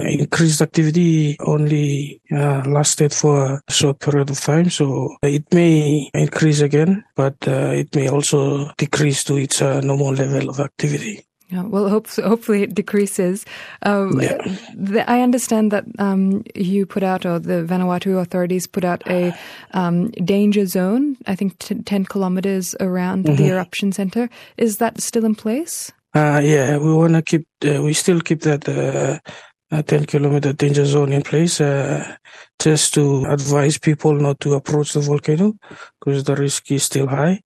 increased 0.00 0.60
activity 0.60 1.36
only 1.40 2.20
lasted 2.30 3.12
for 3.12 3.62
a 3.66 3.72
short 3.72 4.00
period 4.00 4.30
of 4.30 4.40
time. 4.40 4.70
So 4.70 5.16
it 5.22 5.44
may 5.52 6.10
increase 6.14 6.60
again, 6.60 7.04
but 7.14 7.36
it 7.46 7.94
may 7.94 8.08
also 8.08 8.70
decrease 8.76 9.24
to 9.24 9.36
its 9.36 9.60
normal 9.60 10.12
level 10.12 10.50
of 10.50 10.60
activity. 10.60 11.26
Yeah, 11.48 11.62
well, 11.62 11.88
hope, 11.88 12.08
hopefully 12.08 12.62
it 12.62 12.74
decreases. 12.74 13.46
Um, 13.82 14.20
yeah. 14.20 14.36
the, 14.74 15.08
I 15.08 15.20
understand 15.20 15.70
that 15.70 15.84
um, 16.00 16.42
you 16.56 16.86
put 16.86 17.04
out, 17.04 17.24
or 17.24 17.38
the 17.38 17.64
Vanuatu 17.64 18.20
authorities 18.20 18.66
put 18.66 18.84
out 18.84 19.06
a 19.08 19.32
um, 19.72 20.10
danger 20.10 20.66
zone, 20.66 21.16
I 21.28 21.36
think 21.36 21.56
t- 21.60 21.76
10 21.76 22.06
kilometers 22.06 22.74
around 22.80 23.26
mm-hmm. 23.26 23.36
the 23.36 23.50
eruption 23.50 23.92
center. 23.92 24.28
Is 24.56 24.78
that 24.78 25.00
still 25.00 25.24
in 25.24 25.36
place? 25.36 25.92
Uh, 26.16 26.40
yeah, 26.42 26.78
we 26.78 26.94
want 26.94 27.12
to 27.12 27.20
keep, 27.20 27.46
uh, 27.66 27.82
we 27.82 27.92
still 27.92 28.22
keep 28.22 28.40
that 28.40 28.66
uh, 28.66 29.82
10 29.82 30.06
kilometer 30.06 30.54
danger 30.54 30.86
zone 30.86 31.12
in 31.12 31.20
place 31.20 31.60
uh, 31.60 32.16
just 32.58 32.94
to 32.94 33.26
advise 33.26 33.76
people 33.76 34.14
not 34.14 34.40
to 34.40 34.54
approach 34.54 34.94
the 34.94 35.00
volcano 35.00 35.52
because 36.00 36.24
the 36.24 36.34
risk 36.34 36.70
is 36.70 36.84
still 36.84 37.06
high 37.06 37.42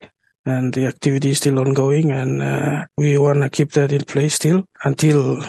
and 0.46 0.72
the 0.74 0.86
activity 0.86 1.30
is 1.30 1.38
still 1.38 1.58
ongoing. 1.58 2.12
And 2.12 2.40
uh, 2.40 2.86
we 2.96 3.18
want 3.18 3.42
to 3.42 3.50
keep 3.50 3.72
that 3.72 3.90
in 3.90 4.04
place 4.04 4.36
still 4.36 4.64
until 4.84 5.42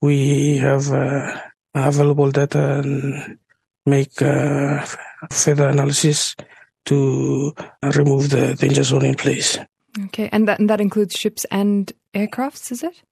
we 0.00 0.58
have 0.58 0.92
uh, 0.92 1.40
available 1.74 2.30
data 2.30 2.78
and 2.78 3.36
make 3.84 4.12
further 4.14 5.68
analysis 5.68 6.36
to 6.84 7.52
remove 7.96 8.30
the 8.30 8.54
danger 8.54 8.84
zone 8.84 9.06
in 9.06 9.16
place. 9.16 9.58
Okay, 10.06 10.28
and 10.32 10.46
that 10.48 10.58
and 10.58 10.70
that 10.70 10.80
includes 10.80 11.14
ships 11.14 11.44
and 11.50 11.92
aircrafts, 12.14 12.70
is 12.70 12.82
it? 12.82 13.02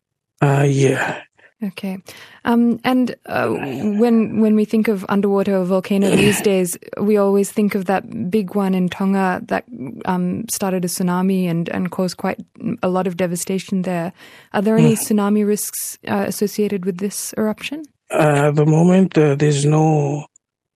Uh, 0.40 0.66
yeah. 0.68 1.22
Okay, 1.60 1.98
um, 2.44 2.78
and 2.84 3.16
uh, 3.26 3.48
when 3.48 4.40
when 4.40 4.54
we 4.54 4.64
think 4.64 4.86
of 4.86 5.04
underwater 5.08 5.64
volcano 5.64 6.08
these 6.16 6.40
days, 6.40 6.78
we 7.00 7.16
always 7.16 7.50
think 7.50 7.74
of 7.74 7.86
that 7.86 8.30
big 8.30 8.54
one 8.54 8.74
in 8.74 8.88
Tonga 8.88 9.40
that 9.48 9.64
um, 10.04 10.44
started 10.48 10.84
a 10.84 10.88
tsunami 10.88 11.50
and, 11.50 11.68
and 11.70 11.90
caused 11.90 12.16
quite 12.16 12.38
a 12.84 12.88
lot 12.88 13.08
of 13.08 13.16
devastation 13.16 13.82
there. 13.82 14.12
Are 14.52 14.62
there 14.62 14.76
any 14.76 14.94
mm. 14.94 14.98
tsunami 14.98 15.44
risks 15.44 15.98
uh, 16.06 16.24
associated 16.28 16.84
with 16.84 16.98
this 16.98 17.34
eruption? 17.36 17.82
Uh, 18.10 18.48
at 18.48 18.54
the 18.54 18.64
moment, 18.64 19.18
uh, 19.18 19.34
there's 19.34 19.66
no 19.66 20.26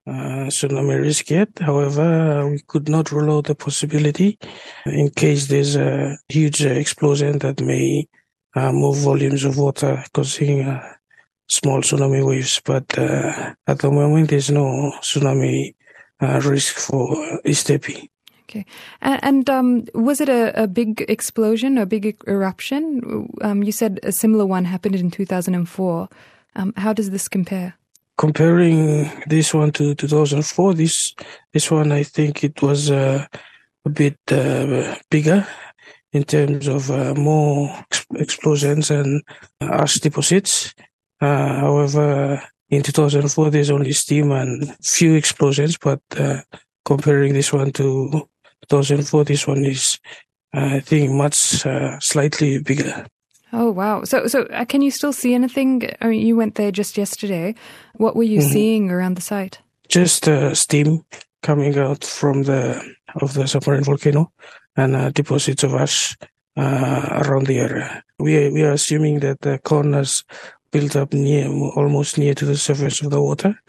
uh, 0.07 0.49
tsunami 0.49 1.01
risk 1.01 1.31
yet. 1.31 1.49
However, 1.61 2.49
we 2.51 2.61
could 2.67 2.89
not 2.89 3.13
rule 3.13 3.37
out 3.37 3.47
the 3.47 3.55
possibility 3.55 4.39
in 4.87 5.11
case 5.11 5.47
there's 5.47 5.77
a 5.77 6.17
huge 6.29 6.65
explosion 6.65 7.39
that 7.39 7.61
may 7.61 8.09
uh, 8.55 8.73
move 8.73 8.99
volumes 8.99 9.45
of 9.45 9.59
water, 9.59 10.05
causing 10.13 10.63
uh, 10.63 10.83
small 11.49 11.81
tsunami 11.81 12.27
waves. 12.27 12.61
But 12.65 12.99
uh, 12.99 13.55
at 13.67 13.79
the 13.79 13.91
moment, 13.91 14.31
there's 14.31 14.51
no 14.51 14.93
tsunami 15.03 15.75
uh, 16.21 16.41
risk 16.41 16.77
for 16.77 17.41
East 17.45 17.71
Epi. 17.71 18.11
Okay. 18.45 18.67
And, 19.01 19.25
and 19.25 19.51
um, 19.51 19.85
was 19.95 20.21
it 20.21 20.29
a, 20.29 20.65
a, 20.65 20.67
big 20.67 21.07
explosion, 21.09 21.79
a 21.79 21.87
big 21.87 22.21
eruption? 22.29 23.29
Um, 23.41 23.63
you 23.63 23.73
said 23.73 23.99
a 24.03 24.13
similar 24.13 24.45
one 24.45 24.67
happened 24.67 24.95
in 24.95 25.11
2004. 25.11 26.09
Um, 26.57 26.75
how 26.77 26.93
does 26.93 27.11
this 27.11 27.29
compare? 27.29 27.75
Comparing 28.23 29.11
this 29.27 29.53
one 29.53 29.73
to 29.73 29.97
2004, 29.97 30.75
this 30.75 31.13
this 31.53 31.71
one 31.73 31.91
I 31.91 32.05
think 32.05 32.45
it 32.45 32.63
was 32.63 32.89
uh, 32.89 33.27
a 33.85 33.91
bit 33.91 34.17
uh, 34.31 34.95
bigger 35.11 35.45
in 36.13 36.23
terms 36.23 36.69
of 36.69 36.89
uh, 36.91 37.15
more 37.15 37.69
ex- 37.91 38.07
explosions 38.15 38.91
and 38.93 39.23
ash 39.61 39.99
deposits. 39.99 40.73
Uh, 41.21 41.61
however, 41.65 42.41
in 42.71 42.83
2004 42.83 43.51
there's 43.51 43.73
only 43.73 43.93
steam 43.93 44.31
and 44.31 44.73
few 44.85 45.15
explosions, 45.15 45.77
but 45.77 46.01
uh, 46.17 46.43
comparing 46.85 47.33
this 47.33 47.53
one 47.53 47.73
to 47.73 48.29
2004, 48.69 49.25
this 49.25 49.49
one 49.49 49.65
is 49.65 49.99
I 50.55 50.79
think 50.79 51.11
much 51.11 51.67
uh, 51.67 51.99
slightly 51.99 52.59
bigger. 52.63 53.05
Oh 53.53 53.71
wow! 53.71 54.05
So 54.05 54.27
so 54.27 54.45
uh, 54.45 54.65
can 54.65 54.81
you 54.83 54.91
still 54.91 55.13
see 55.13 55.35
anything? 55.35 55.91
I 56.01 56.09
mean, 56.09 56.27
you 56.27 56.37
went 56.37 56.55
there 56.55 56.73
just 56.73 56.97
yesterday. 56.97 57.55
What 57.95 58.17
were 58.17 58.23
you 58.23 58.41
mm-hmm. 58.41 58.53
seeing 58.53 58.91
around 58.91 59.17
the 59.17 59.23
site? 59.23 59.61
Just 59.89 60.29
uh, 60.29 60.55
steam 60.55 61.05
coming 61.43 61.77
out 61.79 62.05
from 62.05 62.45
the 62.45 62.81
of 63.21 63.35
the 63.35 63.47
submarine 63.47 63.85
volcano 63.85 64.33
and 64.77 64.97
uh, 64.97 65.11
deposits 65.11 65.65
of 65.65 65.75
ash 65.75 66.17
uh, 66.57 67.21
around 67.25 67.47
the 67.47 67.59
area. 67.59 68.03
We 68.19 68.51
we 68.51 68.63
are 68.63 68.73
assuming 68.73 69.21
that 69.21 69.41
the 69.43 69.59
corners 69.59 70.25
built 70.71 70.97
up 70.97 71.13
near 71.13 71.49
almost 71.49 72.17
near 72.17 72.35
to 72.35 72.47
the 72.47 72.57
surface 72.57 73.03
of 73.03 73.11
the 73.11 73.21
water, 73.21 73.61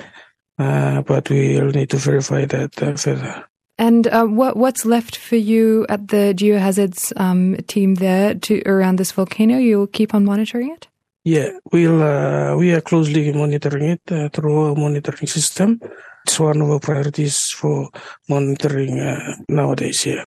uh, 0.59 1.01
but 1.01 1.29
we 1.29 1.59
will 1.59 1.71
need 1.71 1.89
to 1.89 1.97
verify 1.97 2.45
that 2.45 2.81
uh, 2.81 2.95
further. 2.95 3.45
And 3.77 4.07
uh, 4.07 4.25
what 4.25 4.55
what's 4.55 4.85
left 4.85 5.17
for 5.17 5.35
you 5.35 5.85
at 5.89 6.09
the 6.09 6.33
geohazards 6.37 7.11
um, 7.19 7.55
team 7.67 7.95
there 7.95 8.35
to 8.35 8.61
around 8.65 8.97
this 8.97 9.11
volcano? 9.11 9.57
You'll 9.57 9.87
keep 9.87 10.13
on 10.13 10.25
monitoring 10.25 10.71
it. 10.71 10.87
Yeah, 11.23 11.57
we'll 11.71 12.03
uh, 12.03 12.55
we 12.55 12.73
are 12.73 12.81
closely 12.81 13.31
monitoring 13.33 13.89
it 13.89 14.01
uh, 14.11 14.29
through 14.29 14.69
our 14.69 14.75
monitoring 14.75 15.27
system. 15.27 15.79
It's 16.25 16.39
one 16.39 16.61
of 16.61 16.69
our 16.69 16.79
priorities 16.79 17.49
for 17.49 17.89
monitoring 18.29 18.99
uh, 18.99 19.35
nowadays. 19.49 20.05
Yeah. 20.05 20.23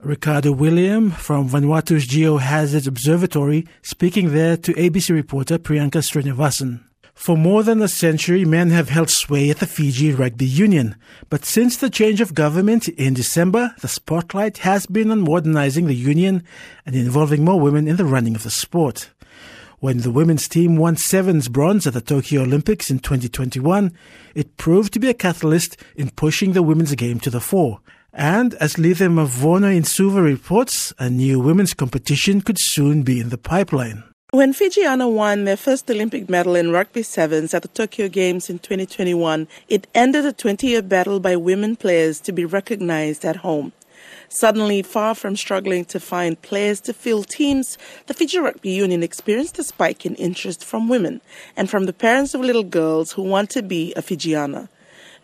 Ricardo 0.00 0.52
William 0.52 1.10
from 1.10 1.48
Vanuatu's 1.48 2.06
Geohazards 2.06 2.86
Observatory 2.86 3.66
speaking 3.82 4.32
there 4.32 4.56
to 4.58 4.72
ABC 4.74 5.10
reporter 5.10 5.58
Priyanka 5.58 6.02
Srinivasan. 6.02 6.84
For 7.16 7.34
more 7.36 7.62
than 7.62 7.80
a 7.80 7.88
century, 7.88 8.44
men 8.44 8.70
have 8.70 8.90
held 8.90 9.08
sway 9.08 9.48
at 9.48 9.58
the 9.58 9.66
Fiji 9.66 10.12
Rugby 10.12 10.44
Union. 10.44 10.94
But 11.30 11.46
since 11.46 11.76
the 11.76 11.90
change 11.90 12.20
of 12.20 12.34
government 12.34 12.88
in 12.88 13.14
December, 13.14 13.74
the 13.80 13.88
spotlight 13.88 14.58
has 14.58 14.86
been 14.86 15.10
on 15.10 15.22
modernizing 15.22 15.86
the 15.86 15.94
union 15.94 16.44
and 16.84 16.94
involving 16.94 17.42
more 17.42 17.58
women 17.58 17.88
in 17.88 17.96
the 17.96 18.04
running 18.04 18.36
of 18.36 18.42
the 18.42 18.50
sport. 18.50 19.10
When 19.80 20.02
the 20.02 20.10
women's 20.10 20.46
team 20.46 20.76
won 20.76 20.96
sevens 20.96 21.48
bronze 21.48 21.86
at 21.86 21.94
the 21.94 22.02
Tokyo 22.02 22.42
Olympics 22.42 22.90
in 22.90 22.98
2021, 22.98 23.92
it 24.34 24.56
proved 24.58 24.92
to 24.92 25.00
be 25.00 25.08
a 25.08 25.14
catalyst 25.14 25.78
in 25.96 26.10
pushing 26.10 26.52
the 26.52 26.62
women's 26.62 26.94
game 26.94 27.18
to 27.20 27.30
the 27.30 27.40
fore. 27.40 27.80
And 28.12 28.54
as 28.54 28.78
Lice 28.78 29.00
Movono 29.00 29.74
in 29.74 29.84
Suva 29.84 30.20
reports, 30.20 30.92
a 30.98 31.08
new 31.08 31.40
women's 31.40 31.74
competition 31.74 32.42
could 32.42 32.58
soon 32.60 33.02
be 33.02 33.20
in 33.20 33.30
the 33.30 33.38
pipeline. 33.38 34.04
When 34.36 34.52
Fijiana 34.52 35.10
won 35.10 35.44
their 35.44 35.56
first 35.56 35.90
Olympic 35.90 36.28
medal 36.28 36.56
in 36.56 36.70
rugby 36.70 37.02
sevens 37.02 37.54
at 37.54 37.62
the 37.62 37.68
Tokyo 37.68 38.06
Games 38.06 38.50
in 38.50 38.58
2021, 38.58 39.48
it 39.66 39.86
ended 39.94 40.26
a 40.26 40.32
20 40.34 40.66
year 40.66 40.82
battle 40.82 41.20
by 41.20 41.36
women 41.36 41.74
players 41.74 42.20
to 42.20 42.32
be 42.32 42.44
recognized 42.44 43.24
at 43.24 43.36
home. 43.36 43.72
Suddenly, 44.28 44.82
far 44.82 45.14
from 45.14 45.36
struggling 45.36 45.86
to 45.86 45.98
find 45.98 46.42
players 46.42 46.82
to 46.82 46.92
fill 46.92 47.24
teams, 47.24 47.78
the 48.08 48.12
Fiji 48.12 48.38
Rugby 48.38 48.72
Union 48.72 49.02
experienced 49.02 49.58
a 49.58 49.64
spike 49.64 50.04
in 50.04 50.14
interest 50.16 50.62
from 50.62 50.90
women 50.90 51.22
and 51.56 51.70
from 51.70 51.86
the 51.86 51.94
parents 51.94 52.34
of 52.34 52.42
little 52.42 52.62
girls 52.62 53.12
who 53.12 53.22
want 53.22 53.48
to 53.52 53.62
be 53.62 53.94
a 53.94 54.02
Fijiana. 54.02 54.68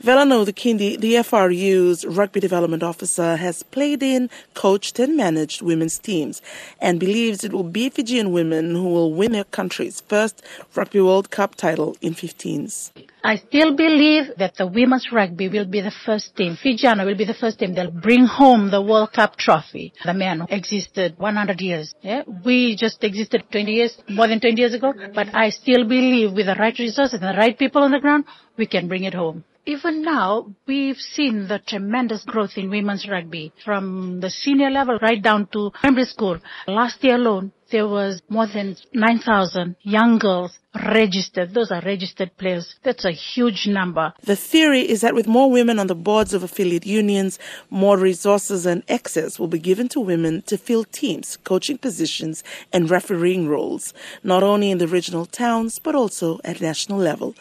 Velano 0.03 0.45
Kindi, 0.47 0.99
the 0.99 1.15
FRU's 1.23 2.05
rugby 2.05 2.41
development 2.41 2.83
officer, 2.83 3.37
has 3.37 3.63
played 3.63 4.03
in, 4.03 4.31
coached, 4.53 4.99
and 4.99 5.17
managed 5.17 5.63
women's 5.63 5.97
teams 5.97 6.43
and 6.81 6.99
believes 6.99 7.45
it 7.45 7.53
will 7.53 7.63
be 7.63 7.89
Fijian 7.89 8.33
women 8.33 8.75
who 8.75 8.89
will 8.89 9.15
win 9.15 9.31
their 9.31 9.45
country's 9.45 10.01
first 10.01 10.43
Rugby 10.75 11.01
World 11.01 11.31
Cup 11.31 11.55
title 11.55 11.97
in 12.01 12.15
15s. 12.15 12.91
I 13.23 13.37
still 13.37 13.77
believe 13.77 14.33
that 14.39 14.57
the 14.57 14.67
women's 14.67 15.13
rugby 15.13 15.49
will 15.49 15.67
be 15.67 15.81
the 15.81 15.93
first 16.05 16.35
team. 16.35 16.57
Fijiana 16.57 17.07
will 17.07 17.17
be 17.17 17.25
the 17.25 17.35
first 17.35 17.61
team. 17.61 17.73
They'll 17.73 17.93
bring 17.93 18.27
home 18.27 18.73
the 18.73 18.83
World 18.83 19.13
Cup 19.13 19.37
trophy. 19.37 19.93
The 20.05 20.15
men 20.15 20.47
existed 20.51 21.17
100 21.17 21.61
years. 21.61 21.95
Yeah? 22.03 22.25
We 22.45 22.75
just 22.75 23.05
existed 23.05 23.45
20 23.53 23.71
years, 23.71 23.97
more 24.09 24.27
than 24.27 24.41
20 24.41 24.61
years 24.61 24.75
ago. 24.75 24.95
But 25.15 25.33
I 25.33 25.51
still 25.51 25.85
believe 25.85 26.33
with 26.33 26.47
the 26.47 26.57
right 26.59 26.77
resources 26.77 27.21
and 27.21 27.23
the 27.23 27.39
right 27.39 27.57
people 27.57 27.85
on 27.85 27.93
the 27.93 28.01
ground, 28.01 28.25
we 28.59 28.67
can 28.67 28.89
bring 28.89 29.05
it 29.05 29.15
home 29.15 29.45
even 29.65 30.03
now, 30.03 30.53
we've 30.67 30.97
seen 30.97 31.47
the 31.47 31.61
tremendous 31.61 32.25
growth 32.25 32.53
in 32.57 32.69
women's 32.71 33.09
rugby 33.09 33.53
from 33.65 34.21
the 34.21 34.31
senior 34.31 34.71
level 34.71 34.99
right 35.01 35.23
down 35.23 35.47
to 35.53 35.71
primary 35.81 36.07
school. 36.07 36.39
Last 36.67 37.03
year 37.05 37.15
alone, 37.15 37.53
there 37.73 37.89
was 37.89 38.23
more 38.29 38.47
than 38.47 38.77
9,000 38.93 39.77
young 39.83 40.19
girls 40.19 40.59
registered. 40.75 41.53
Those 41.53 41.71
are 41.71 41.83
registered 41.85 42.37
players. 42.37 42.77
That's 42.83 43.05
a 43.05 43.11
huge 43.11 43.67
number. 43.67 44.13
The 44.23 44.37
theory 44.37 44.81
is 44.81 45.01
that 45.01 45.15
with 45.15 45.27
more 45.27 45.51
women 45.51 45.79
on 45.79 45.87
the 45.87 45.95
boards 45.95 46.33
of 46.33 46.43
affiliate 46.43 46.87
unions, 46.87 47.39
more 47.71 47.99
resources 47.99 48.65
and 48.65 48.83
access 48.89 49.39
will 49.39 49.49
be 49.49 49.59
given 49.59 49.89
to 49.91 50.01
women 50.01 50.43
to 50.43 50.57
fill 50.57 50.85
teams, 50.85 51.37
coaching 51.45 51.79
positions, 51.79 52.43
and 52.73 52.91
refereeing 52.91 53.49
roles, 53.49 53.93
not 54.23 54.43
only 54.43 54.71
in 54.71 54.79
the 54.79 54.89
regional 54.89 55.27
towns, 55.27 55.79
but 55.79 55.95
also 55.95 56.41
at 56.45 56.61
national 56.61 56.99
level. 56.99 57.35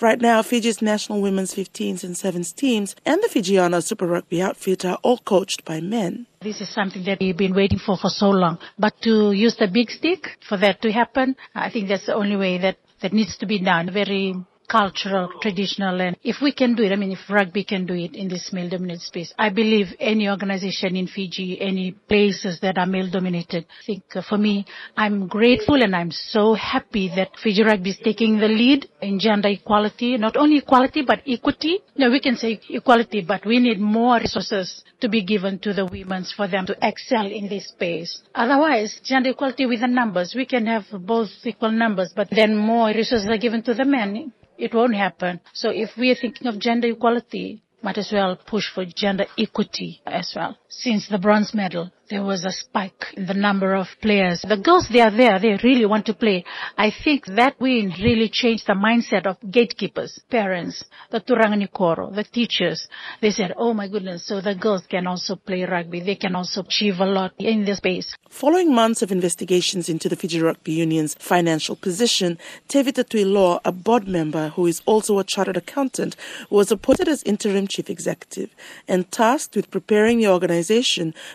Right 0.00 0.20
now, 0.20 0.42
Fiji's 0.42 0.80
national 0.80 1.20
women's 1.20 1.54
15s 1.54 2.04
and 2.04 2.14
7s 2.14 2.54
teams 2.54 2.94
and 3.04 3.22
the 3.22 3.28
Fijiana 3.28 3.82
Super 3.82 4.06
Rugby 4.06 4.40
outfit 4.40 4.84
are 4.84 4.98
all 5.02 5.18
coached 5.18 5.64
by 5.64 5.80
men. 5.80 6.26
This 6.40 6.60
is 6.60 6.72
something 6.72 7.02
that 7.04 7.18
we've 7.20 7.36
been 7.36 7.54
waiting 7.54 7.80
for 7.80 7.96
for 7.96 8.10
so 8.10 8.30
long. 8.30 8.58
But 8.78 9.00
to 9.02 9.32
use 9.32 9.56
the 9.56 9.66
big 9.66 9.90
stick 9.90 10.38
for 10.48 10.56
that 10.58 10.80
to 10.82 10.92
happen, 10.92 11.34
I 11.54 11.68
think 11.70 11.88
that's 11.88 12.06
the 12.06 12.14
only 12.14 12.36
way 12.36 12.58
that, 12.58 12.76
that 13.02 13.12
needs 13.12 13.36
to 13.38 13.46
be 13.46 13.58
done. 13.58 13.92
Very 13.92 14.34
cultural, 14.68 15.30
traditional, 15.40 16.00
and 16.00 16.16
if 16.22 16.36
we 16.42 16.52
can 16.52 16.74
do 16.74 16.82
it, 16.82 16.92
I 16.92 16.96
mean, 16.96 17.12
if 17.12 17.30
rugby 17.30 17.64
can 17.64 17.86
do 17.86 17.94
it 17.94 18.14
in 18.14 18.28
this 18.28 18.52
male-dominated 18.52 19.00
space, 19.00 19.32
I 19.38 19.48
believe 19.48 19.86
any 19.98 20.28
organization 20.28 20.94
in 20.96 21.06
Fiji, 21.06 21.60
any 21.60 21.92
places 21.92 22.60
that 22.60 22.76
are 22.78 22.86
male-dominated, 22.86 23.64
I 23.64 23.86
think 23.86 24.04
uh, 24.14 24.22
for 24.28 24.36
me, 24.36 24.66
I'm 24.96 25.26
grateful 25.26 25.82
and 25.82 25.96
I'm 25.96 26.10
so 26.10 26.54
happy 26.54 27.10
that 27.16 27.30
Fiji 27.42 27.62
Rugby 27.62 27.90
is 27.90 27.98
taking 28.02 28.38
the 28.38 28.48
lead 28.48 28.86
in 29.00 29.18
gender 29.18 29.48
equality, 29.48 30.16
not 30.18 30.36
only 30.36 30.58
equality, 30.58 31.02
but 31.02 31.22
equity. 31.26 31.80
No, 31.96 32.10
we 32.10 32.20
can 32.20 32.36
say 32.36 32.60
equality, 32.68 33.24
but 33.26 33.46
we 33.46 33.58
need 33.58 33.80
more 33.80 34.18
resources 34.18 34.84
to 35.00 35.08
be 35.08 35.24
given 35.24 35.58
to 35.60 35.72
the 35.72 35.86
women 35.86 36.24
for 36.36 36.48
them 36.48 36.66
to 36.66 36.76
excel 36.82 37.26
in 37.26 37.48
this 37.48 37.68
space. 37.68 38.22
Otherwise, 38.34 39.00
gender 39.02 39.30
equality 39.30 39.64
with 39.66 39.80
the 39.80 39.86
numbers, 39.86 40.34
we 40.36 40.44
can 40.44 40.66
have 40.66 40.84
both 41.00 41.28
equal 41.44 41.70
numbers, 41.70 42.12
but 42.14 42.28
then 42.30 42.56
more 42.56 42.88
resources 42.88 43.26
are 43.28 43.38
given 43.38 43.62
to 43.62 43.74
the 43.74 43.84
men 43.84 44.32
it 44.58 44.74
won't 44.74 44.94
happen. 44.94 45.40
So 45.52 45.70
if 45.70 45.90
we 45.96 46.10
are 46.10 46.16
thinking 46.20 46.46
of 46.46 46.58
gender 46.58 46.88
equality, 46.88 47.62
might 47.82 47.98
as 47.98 48.10
well 48.12 48.36
push 48.36 48.64
for 48.74 48.84
gender 48.84 49.26
equity 49.38 50.00
as 50.04 50.32
well. 50.34 50.58
Since 50.70 51.08
the 51.08 51.16
bronze 51.16 51.54
medal, 51.54 51.90
there 52.10 52.22
was 52.22 52.44
a 52.44 52.50
spike 52.50 53.06
in 53.14 53.24
the 53.24 53.34
number 53.34 53.74
of 53.74 53.86
players. 54.02 54.44
The 54.46 54.58
girls, 54.58 54.86
they 54.92 55.00
are 55.00 55.10
there. 55.10 55.38
They 55.38 55.58
really 55.62 55.86
want 55.86 56.04
to 56.06 56.14
play. 56.14 56.44
I 56.76 56.90
think 57.04 57.24
that 57.36 57.58
win 57.58 57.94
really 58.02 58.28
changed 58.28 58.66
the 58.66 58.74
mindset 58.74 59.26
of 59.26 59.36
gatekeepers, 59.50 60.20
parents, 60.30 60.84
the 61.10 61.20
Turaga 61.20 61.56
ni 61.56 61.68
Koro, 61.68 62.10
the 62.10 62.24
teachers. 62.24 62.86
They 63.22 63.30
said, 63.30 63.54
oh 63.56 63.72
my 63.72 63.88
goodness, 63.88 64.26
so 64.26 64.42
the 64.42 64.54
girls 64.54 64.86
can 64.88 65.06
also 65.06 65.36
play 65.36 65.64
rugby. 65.64 66.00
They 66.00 66.16
can 66.16 66.36
also 66.36 66.60
achieve 66.60 67.00
a 67.00 67.06
lot 67.06 67.32
in 67.38 67.64
this 67.64 67.78
space. 67.78 68.14
Following 68.28 68.74
months 68.74 69.00
of 69.00 69.10
investigations 69.10 69.88
into 69.88 70.08
the 70.08 70.16
Fiji 70.16 70.40
Rugby 70.40 70.72
Union's 70.72 71.14
financial 71.14 71.76
position, 71.76 72.38
Tevita 72.68 73.04
Tuiloa, 73.04 73.60
a 73.64 73.72
board 73.72 74.06
member 74.06 74.50
who 74.50 74.66
is 74.66 74.82
also 74.84 75.18
a 75.18 75.24
chartered 75.24 75.56
accountant, 75.56 76.14
was 76.50 76.70
appointed 76.70 77.08
as 77.08 77.22
interim 77.22 77.66
chief 77.66 77.88
executive 77.88 78.50
and 78.86 79.10
tasked 79.10 79.56
with 79.56 79.70
preparing 79.70 80.18
the 80.18 80.28
organization 80.28 80.57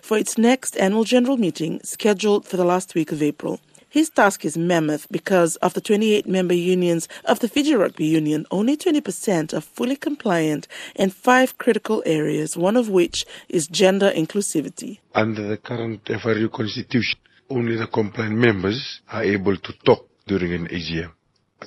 for 0.01 0.17
its 0.17 0.37
next 0.37 0.63
next 0.63 0.77
annual 0.77 1.03
general 1.03 1.35
meeting 1.35 1.79
scheduled 1.83 2.47
for 2.47 2.57
the 2.57 2.63
last 2.63 2.95
week 2.95 3.11
of 3.11 3.21
April. 3.21 3.59
His 3.89 4.09
task 4.09 4.45
is 4.45 4.55
mammoth 4.55 5.07
because 5.11 5.55
of 5.57 5.73
the 5.73 5.81
28 5.81 6.27
member 6.27 6.53
unions 6.53 7.09
of 7.25 7.39
the 7.39 7.49
Fiji 7.49 7.75
Rugby 7.75 8.05
Union, 8.05 8.45
only 8.49 8.77
20% 8.77 9.53
are 9.53 9.59
fully 9.59 9.95
compliant 9.95 10.67
in 10.95 11.09
five 11.09 11.57
critical 11.57 12.01
areas, 12.05 12.55
one 12.55 12.77
of 12.77 12.87
which 12.87 13.25
is 13.49 13.67
gender 13.67 14.11
inclusivity. 14.15 14.99
Under 15.13 15.47
the 15.47 15.57
current 15.57 16.05
FRU 16.05 16.49
constitution, 16.51 17.19
only 17.49 17.75
the 17.75 17.87
compliant 17.87 18.37
members 18.37 19.01
are 19.11 19.23
able 19.23 19.57
to 19.57 19.73
talk 19.85 20.07
during 20.27 20.53
an 20.53 20.67
AGM 20.67 21.11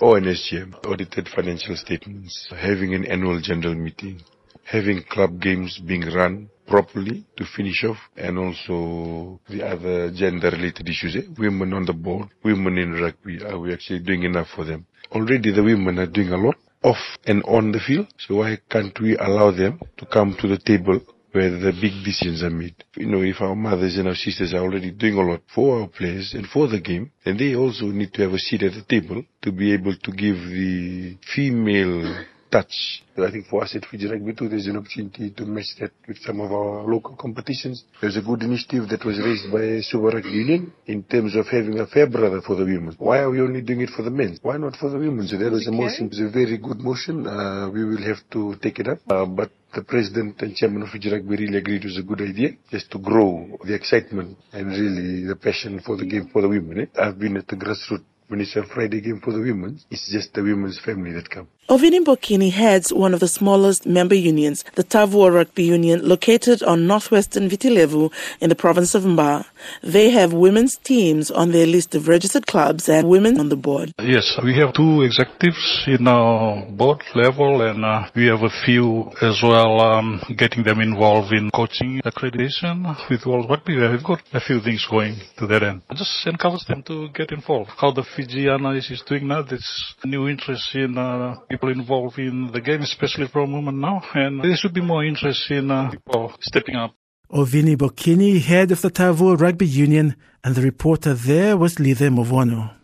or 0.01 0.17
an 0.17 0.25
SGM, 0.25 0.87
audited 0.87 1.29
financial 1.29 1.77
statements, 1.77 2.49
having 2.57 2.95
an 2.95 3.05
annual 3.05 3.41
general 3.41 3.75
meeting, 3.75 4.23
having 4.65 5.03
club 5.03 5.41
games 5.41 5.79
being 5.79 6.03
run 6.15 6.49
properly 6.67 7.25
to 7.37 7.45
finish 7.57 7.85
off 7.85 7.99
and 8.17 8.39
also 8.39 9.41
the 9.49 9.67
other 9.67 10.11
gender 10.13 10.51
related 10.51 10.89
issues. 10.89 11.17
Eh? 11.17 11.29
Women 11.39 11.73
on 11.73 11.85
the 11.85 11.93
board, 11.93 12.29
women 12.45 12.79
in 12.79 12.93
rugby, 12.93 13.43
are 13.45 13.59
we 13.59 13.73
actually 13.73 14.01
doing 14.01 14.25
enough 14.25 14.49
for 14.55 14.65
them? 14.65 14.87
Already 15.13 15.53
the 15.53 15.63
women 15.63 15.99
are 15.99 16.07
doing 16.07 16.31
a 16.31 16.37
lot 16.37 16.57
off 16.83 17.19
and 17.27 17.43
on 17.45 17.73
the 17.73 17.81
field, 17.81 18.07
so 18.19 18.37
why 18.37 18.59
can't 18.69 18.99
we 19.01 19.17
allow 19.17 19.51
them 19.51 19.81
to 19.97 20.07
come 20.07 20.37
to 20.41 20.49
the 20.49 20.59
table 20.59 21.01
where 21.37 21.51
the 21.51 21.73
big 21.73 21.93
decisions 22.03 22.43
are 22.43 22.51
made. 22.51 22.83
You 22.97 23.07
know, 23.07 23.21
if 23.21 23.43
our 23.43 23.55
mothers 23.55 23.99
and 23.99 24.09
our 24.09 24.15
sisters 24.15 24.55
are 24.55 24.63
already 24.63 24.91
doing 24.91 25.19
a 25.19 25.21
lot 25.21 25.43
for 25.55 25.83
our 25.83 25.89
players 25.89 26.33
and 26.33 26.47
for 26.47 26.67
the 26.67 26.81
game, 26.81 27.13
then 27.25 27.37
they 27.37 27.55
also 27.55 27.87
need 27.87 28.15
to 28.15 28.23
have 28.23 28.33
a 28.33 28.39
seat 28.39 28.63
at 28.63 28.73
the 28.73 28.83
table 28.89 29.23
to 29.43 29.53
be 29.53 29.75
able 29.75 29.95
to 29.95 30.11
give 30.13 30.37
the 30.37 31.19
female 31.35 32.25
touch. 32.57 33.03
I 33.17 33.31
think 33.31 33.47
for 33.47 33.63
us 33.63 33.75
at 33.75 33.85
Fiji 33.87 34.09
Rugby 34.09 34.35
too, 34.35 34.49
there's 34.49 34.67
an 34.67 34.77
opportunity 34.77 35.31
to 35.31 35.45
match 35.47 35.73
that 35.81 35.93
with 36.07 36.19
some 36.19 36.41
of 36.41 36.53
our 36.53 36.85
local 36.85 37.17
competitions. 37.17 37.85
There's 38.01 38.17
a 38.17 38.23
good 38.23 38.43
initiative 38.43 38.89
that 38.91 39.05
was 39.05 39.19
raised 39.19 39.51
by 39.51 39.81
Suva 39.81 40.17
Rugby 40.17 40.31
Union 40.31 40.73
in 40.87 41.03
terms 41.03 41.35
of 41.35 41.47
having 41.47 41.79
a 41.79 41.87
Farebrother 41.87 42.41
for 42.43 42.57
the 42.57 42.65
women. 42.65 42.95
Why 42.99 43.19
are 43.21 43.31
we 43.31 43.41
only 43.41 43.63
doing 43.63 43.81
it 43.81 43.91
for 43.91 44.03
the 44.03 44.11
men? 44.11 44.39
Why 44.43 44.57
not 44.59 44.77
for 44.77 44.91
the 44.91 44.99
women? 44.99 45.27
So 45.27 45.39
that 45.39 45.51
was 45.51 45.67
a 45.67 45.73
motion. 45.73 46.07
It's 46.07 46.21
a 46.21 46.31
very 46.31 46.59
good 46.59 46.81
motion. 46.81 47.27
Uh, 47.27 47.71
we 47.73 47.85
will 47.85 48.03
have 48.03 48.21
to 48.33 48.57
take 48.63 48.79
it 48.79 48.89
up. 48.89 48.99
Uh, 49.09 49.25
but 49.25 49.51
the 49.75 49.83
president 49.83 50.41
and 50.43 50.55
chairman 50.55 50.83
of 50.83 50.89
Fiji 50.89 51.11
Rugby 51.11 51.37
really 51.37 51.59
agreed 51.59 51.85
it 51.85 51.89
was 51.89 51.99
a 51.99 52.03
good 52.03 52.21
idea 52.21 52.51
just 52.71 52.91
to 52.93 52.99
grow 52.99 53.59
the 53.65 53.75
excitement 53.75 54.37
and 54.53 54.69
really 54.69 55.25
the 55.25 55.37
passion 55.37 55.81
for 55.81 55.97
the 55.97 56.07
game 56.07 56.29
for 56.33 56.43
the 56.43 56.49
women. 56.49 56.81
Eh? 56.81 57.01
I've 57.01 57.19
been 57.19 57.37
at 57.37 57.49
the 57.49 57.57
grassroots 57.57 58.05
when 58.29 58.41
it's 58.41 58.57
a 58.57 58.65
Friday 58.75 59.01
game 59.01 59.21
for 59.23 59.33
the 59.33 59.39
women, 59.39 59.79
it's 59.91 60.11
just 60.11 60.35
the 60.35 60.43
women's 60.43 60.81
family 60.85 61.13
that 61.13 61.31
come. 61.31 61.49
Ovini 61.69 61.99
Bokini 61.99 62.53
heads 62.53 62.93
one 62.93 63.13
of 63.13 63.19
the 63.19 63.27
smallest 63.27 63.87
member 63.87 64.15
unions, 64.15 64.65
the 64.77 64.85
Tavua 64.85 65.35
Rugby 65.35 65.65
Union, 65.65 66.09
located 66.09 66.63
on 66.63 66.87
northwestern 66.87 67.49
Viti 67.49 67.71
Levu 67.71 68.09
in 68.41 68.51
the 68.51 68.55
province 68.55 68.95
of 68.95 69.03
Mba. 69.03 69.45
They 69.83 70.11
have 70.11 70.33
women's 70.33 70.77
teams 70.77 71.29
on 71.29 71.51
their 71.51 71.67
list 71.67 71.97
of 71.97 72.07
registered 72.07 72.47
clubs 72.47 72.89
and 72.89 73.09
women 73.09 73.41
on 73.41 73.49
the 73.49 73.57
board. 73.57 73.93
Yes, 73.99 74.39
we 74.45 74.57
have 74.59 74.75
two 74.75 75.03
executives 75.03 75.83
in 75.89 76.07
our 76.07 76.65
board 76.71 77.03
level 77.17 77.61
and 77.63 77.85
uh, 77.85 78.11
we 78.15 78.27
have 78.27 78.45
a 78.45 78.63
few 78.65 79.11
as 79.21 79.41
well 79.43 79.81
um, 79.81 80.23
getting 80.37 80.63
them 80.63 80.81
involved 80.81 81.33
in 81.33 81.51
coaching 81.51 82.01
accreditation 82.05 82.95
with 83.11 83.27
World 83.27 83.51
Rugby. 83.51 83.75
We've 83.77 84.05
got 84.05 84.23
a 84.33 84.41
few 84.41 84.61
things 84.61 84.87
going 84.89 85.17
to 85.39 85.49
that 85.49 85.65
end. 85.65 85.83
I 85.91 85.95
just 85.95 86.25
encourage 86.29 86.65
them 86.67 86.85
to 86.85 87.09
get 87.09 87.33
involved. 87.33 87.71
How 87.77 87.91
the 87.91 88.03
Fijiana 88.03 88.79
is 88.79 89.03
doing 89.09 89.27
now, 89.27 89.43
there's 89.43 89.97
new 90.05 90.29
interest 90.29 90.73
in 90.77 90.97
uh, 90.97 91.35
people 91.57 91.71
involved 91.71 92.19
in 92.19 92.53
the 92.53 92.61
game, 92.61 92.83
especially 92.83 93.27
from 93.29 93.53
women 93.53 93.81
now, 93.81 94.03
and 94.15 94.43
there 94.45 94.57
should 94.57 94.75
be 94.75 94.83
more 94.83 95.03
interest 95.03 95.51
in 95.51 95.71
uh, 95.71 95.91
people 95.91 96.35
stepping 96.41 96.77
up. 96.77 96.95
Ovini 97.33 97.77
Bokini, 97.77 98.43
head 98.43 98.71
of 98.71 98.83
the 98.83 98.91
Tavua 98.91 99.41
Rugby 99.41 99.67
Union, 99.67 100.17
and 100.45 100.55
the 100.55 100.61
reporter 100.61 101.15
there 101.15 101.57
was 101.57 101.81
Lice 101.81 102.11
Movono. 102.11 102.75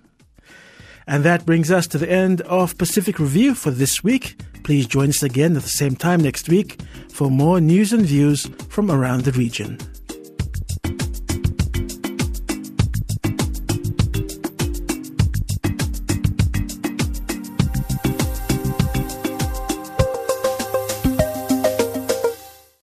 And 1.06 1.22
that 1.24 1.44
brings 1.44 1.70
us 1.70 1.86
to 1.88 1.98
the 1.98 2.10
end 2.10 2.40
of 2.42 2.78
Pacific 2.78 3.18
Review 3.18 3.54
for 3.54 3.70
this 3.70 4.02
week. 4.02 4.40
Please 4.64 4.86
join 4.86 5.10
us 5.10 5.22
again 5.22 5.54
at 5.54 5.64
the 5.64 5.68
same 5.68 5.94
time 5.94 6.20
next 6.20 6.48
week 6.48 6.80
for 7.10 7.30
more 7.30 7.60
news 7.60 7.92
and 7.92 8.06
views 8.06 8.46
from 8.70 8.90
around 8.90 9.24
the 9.24 9.32
region. 9.32 9.78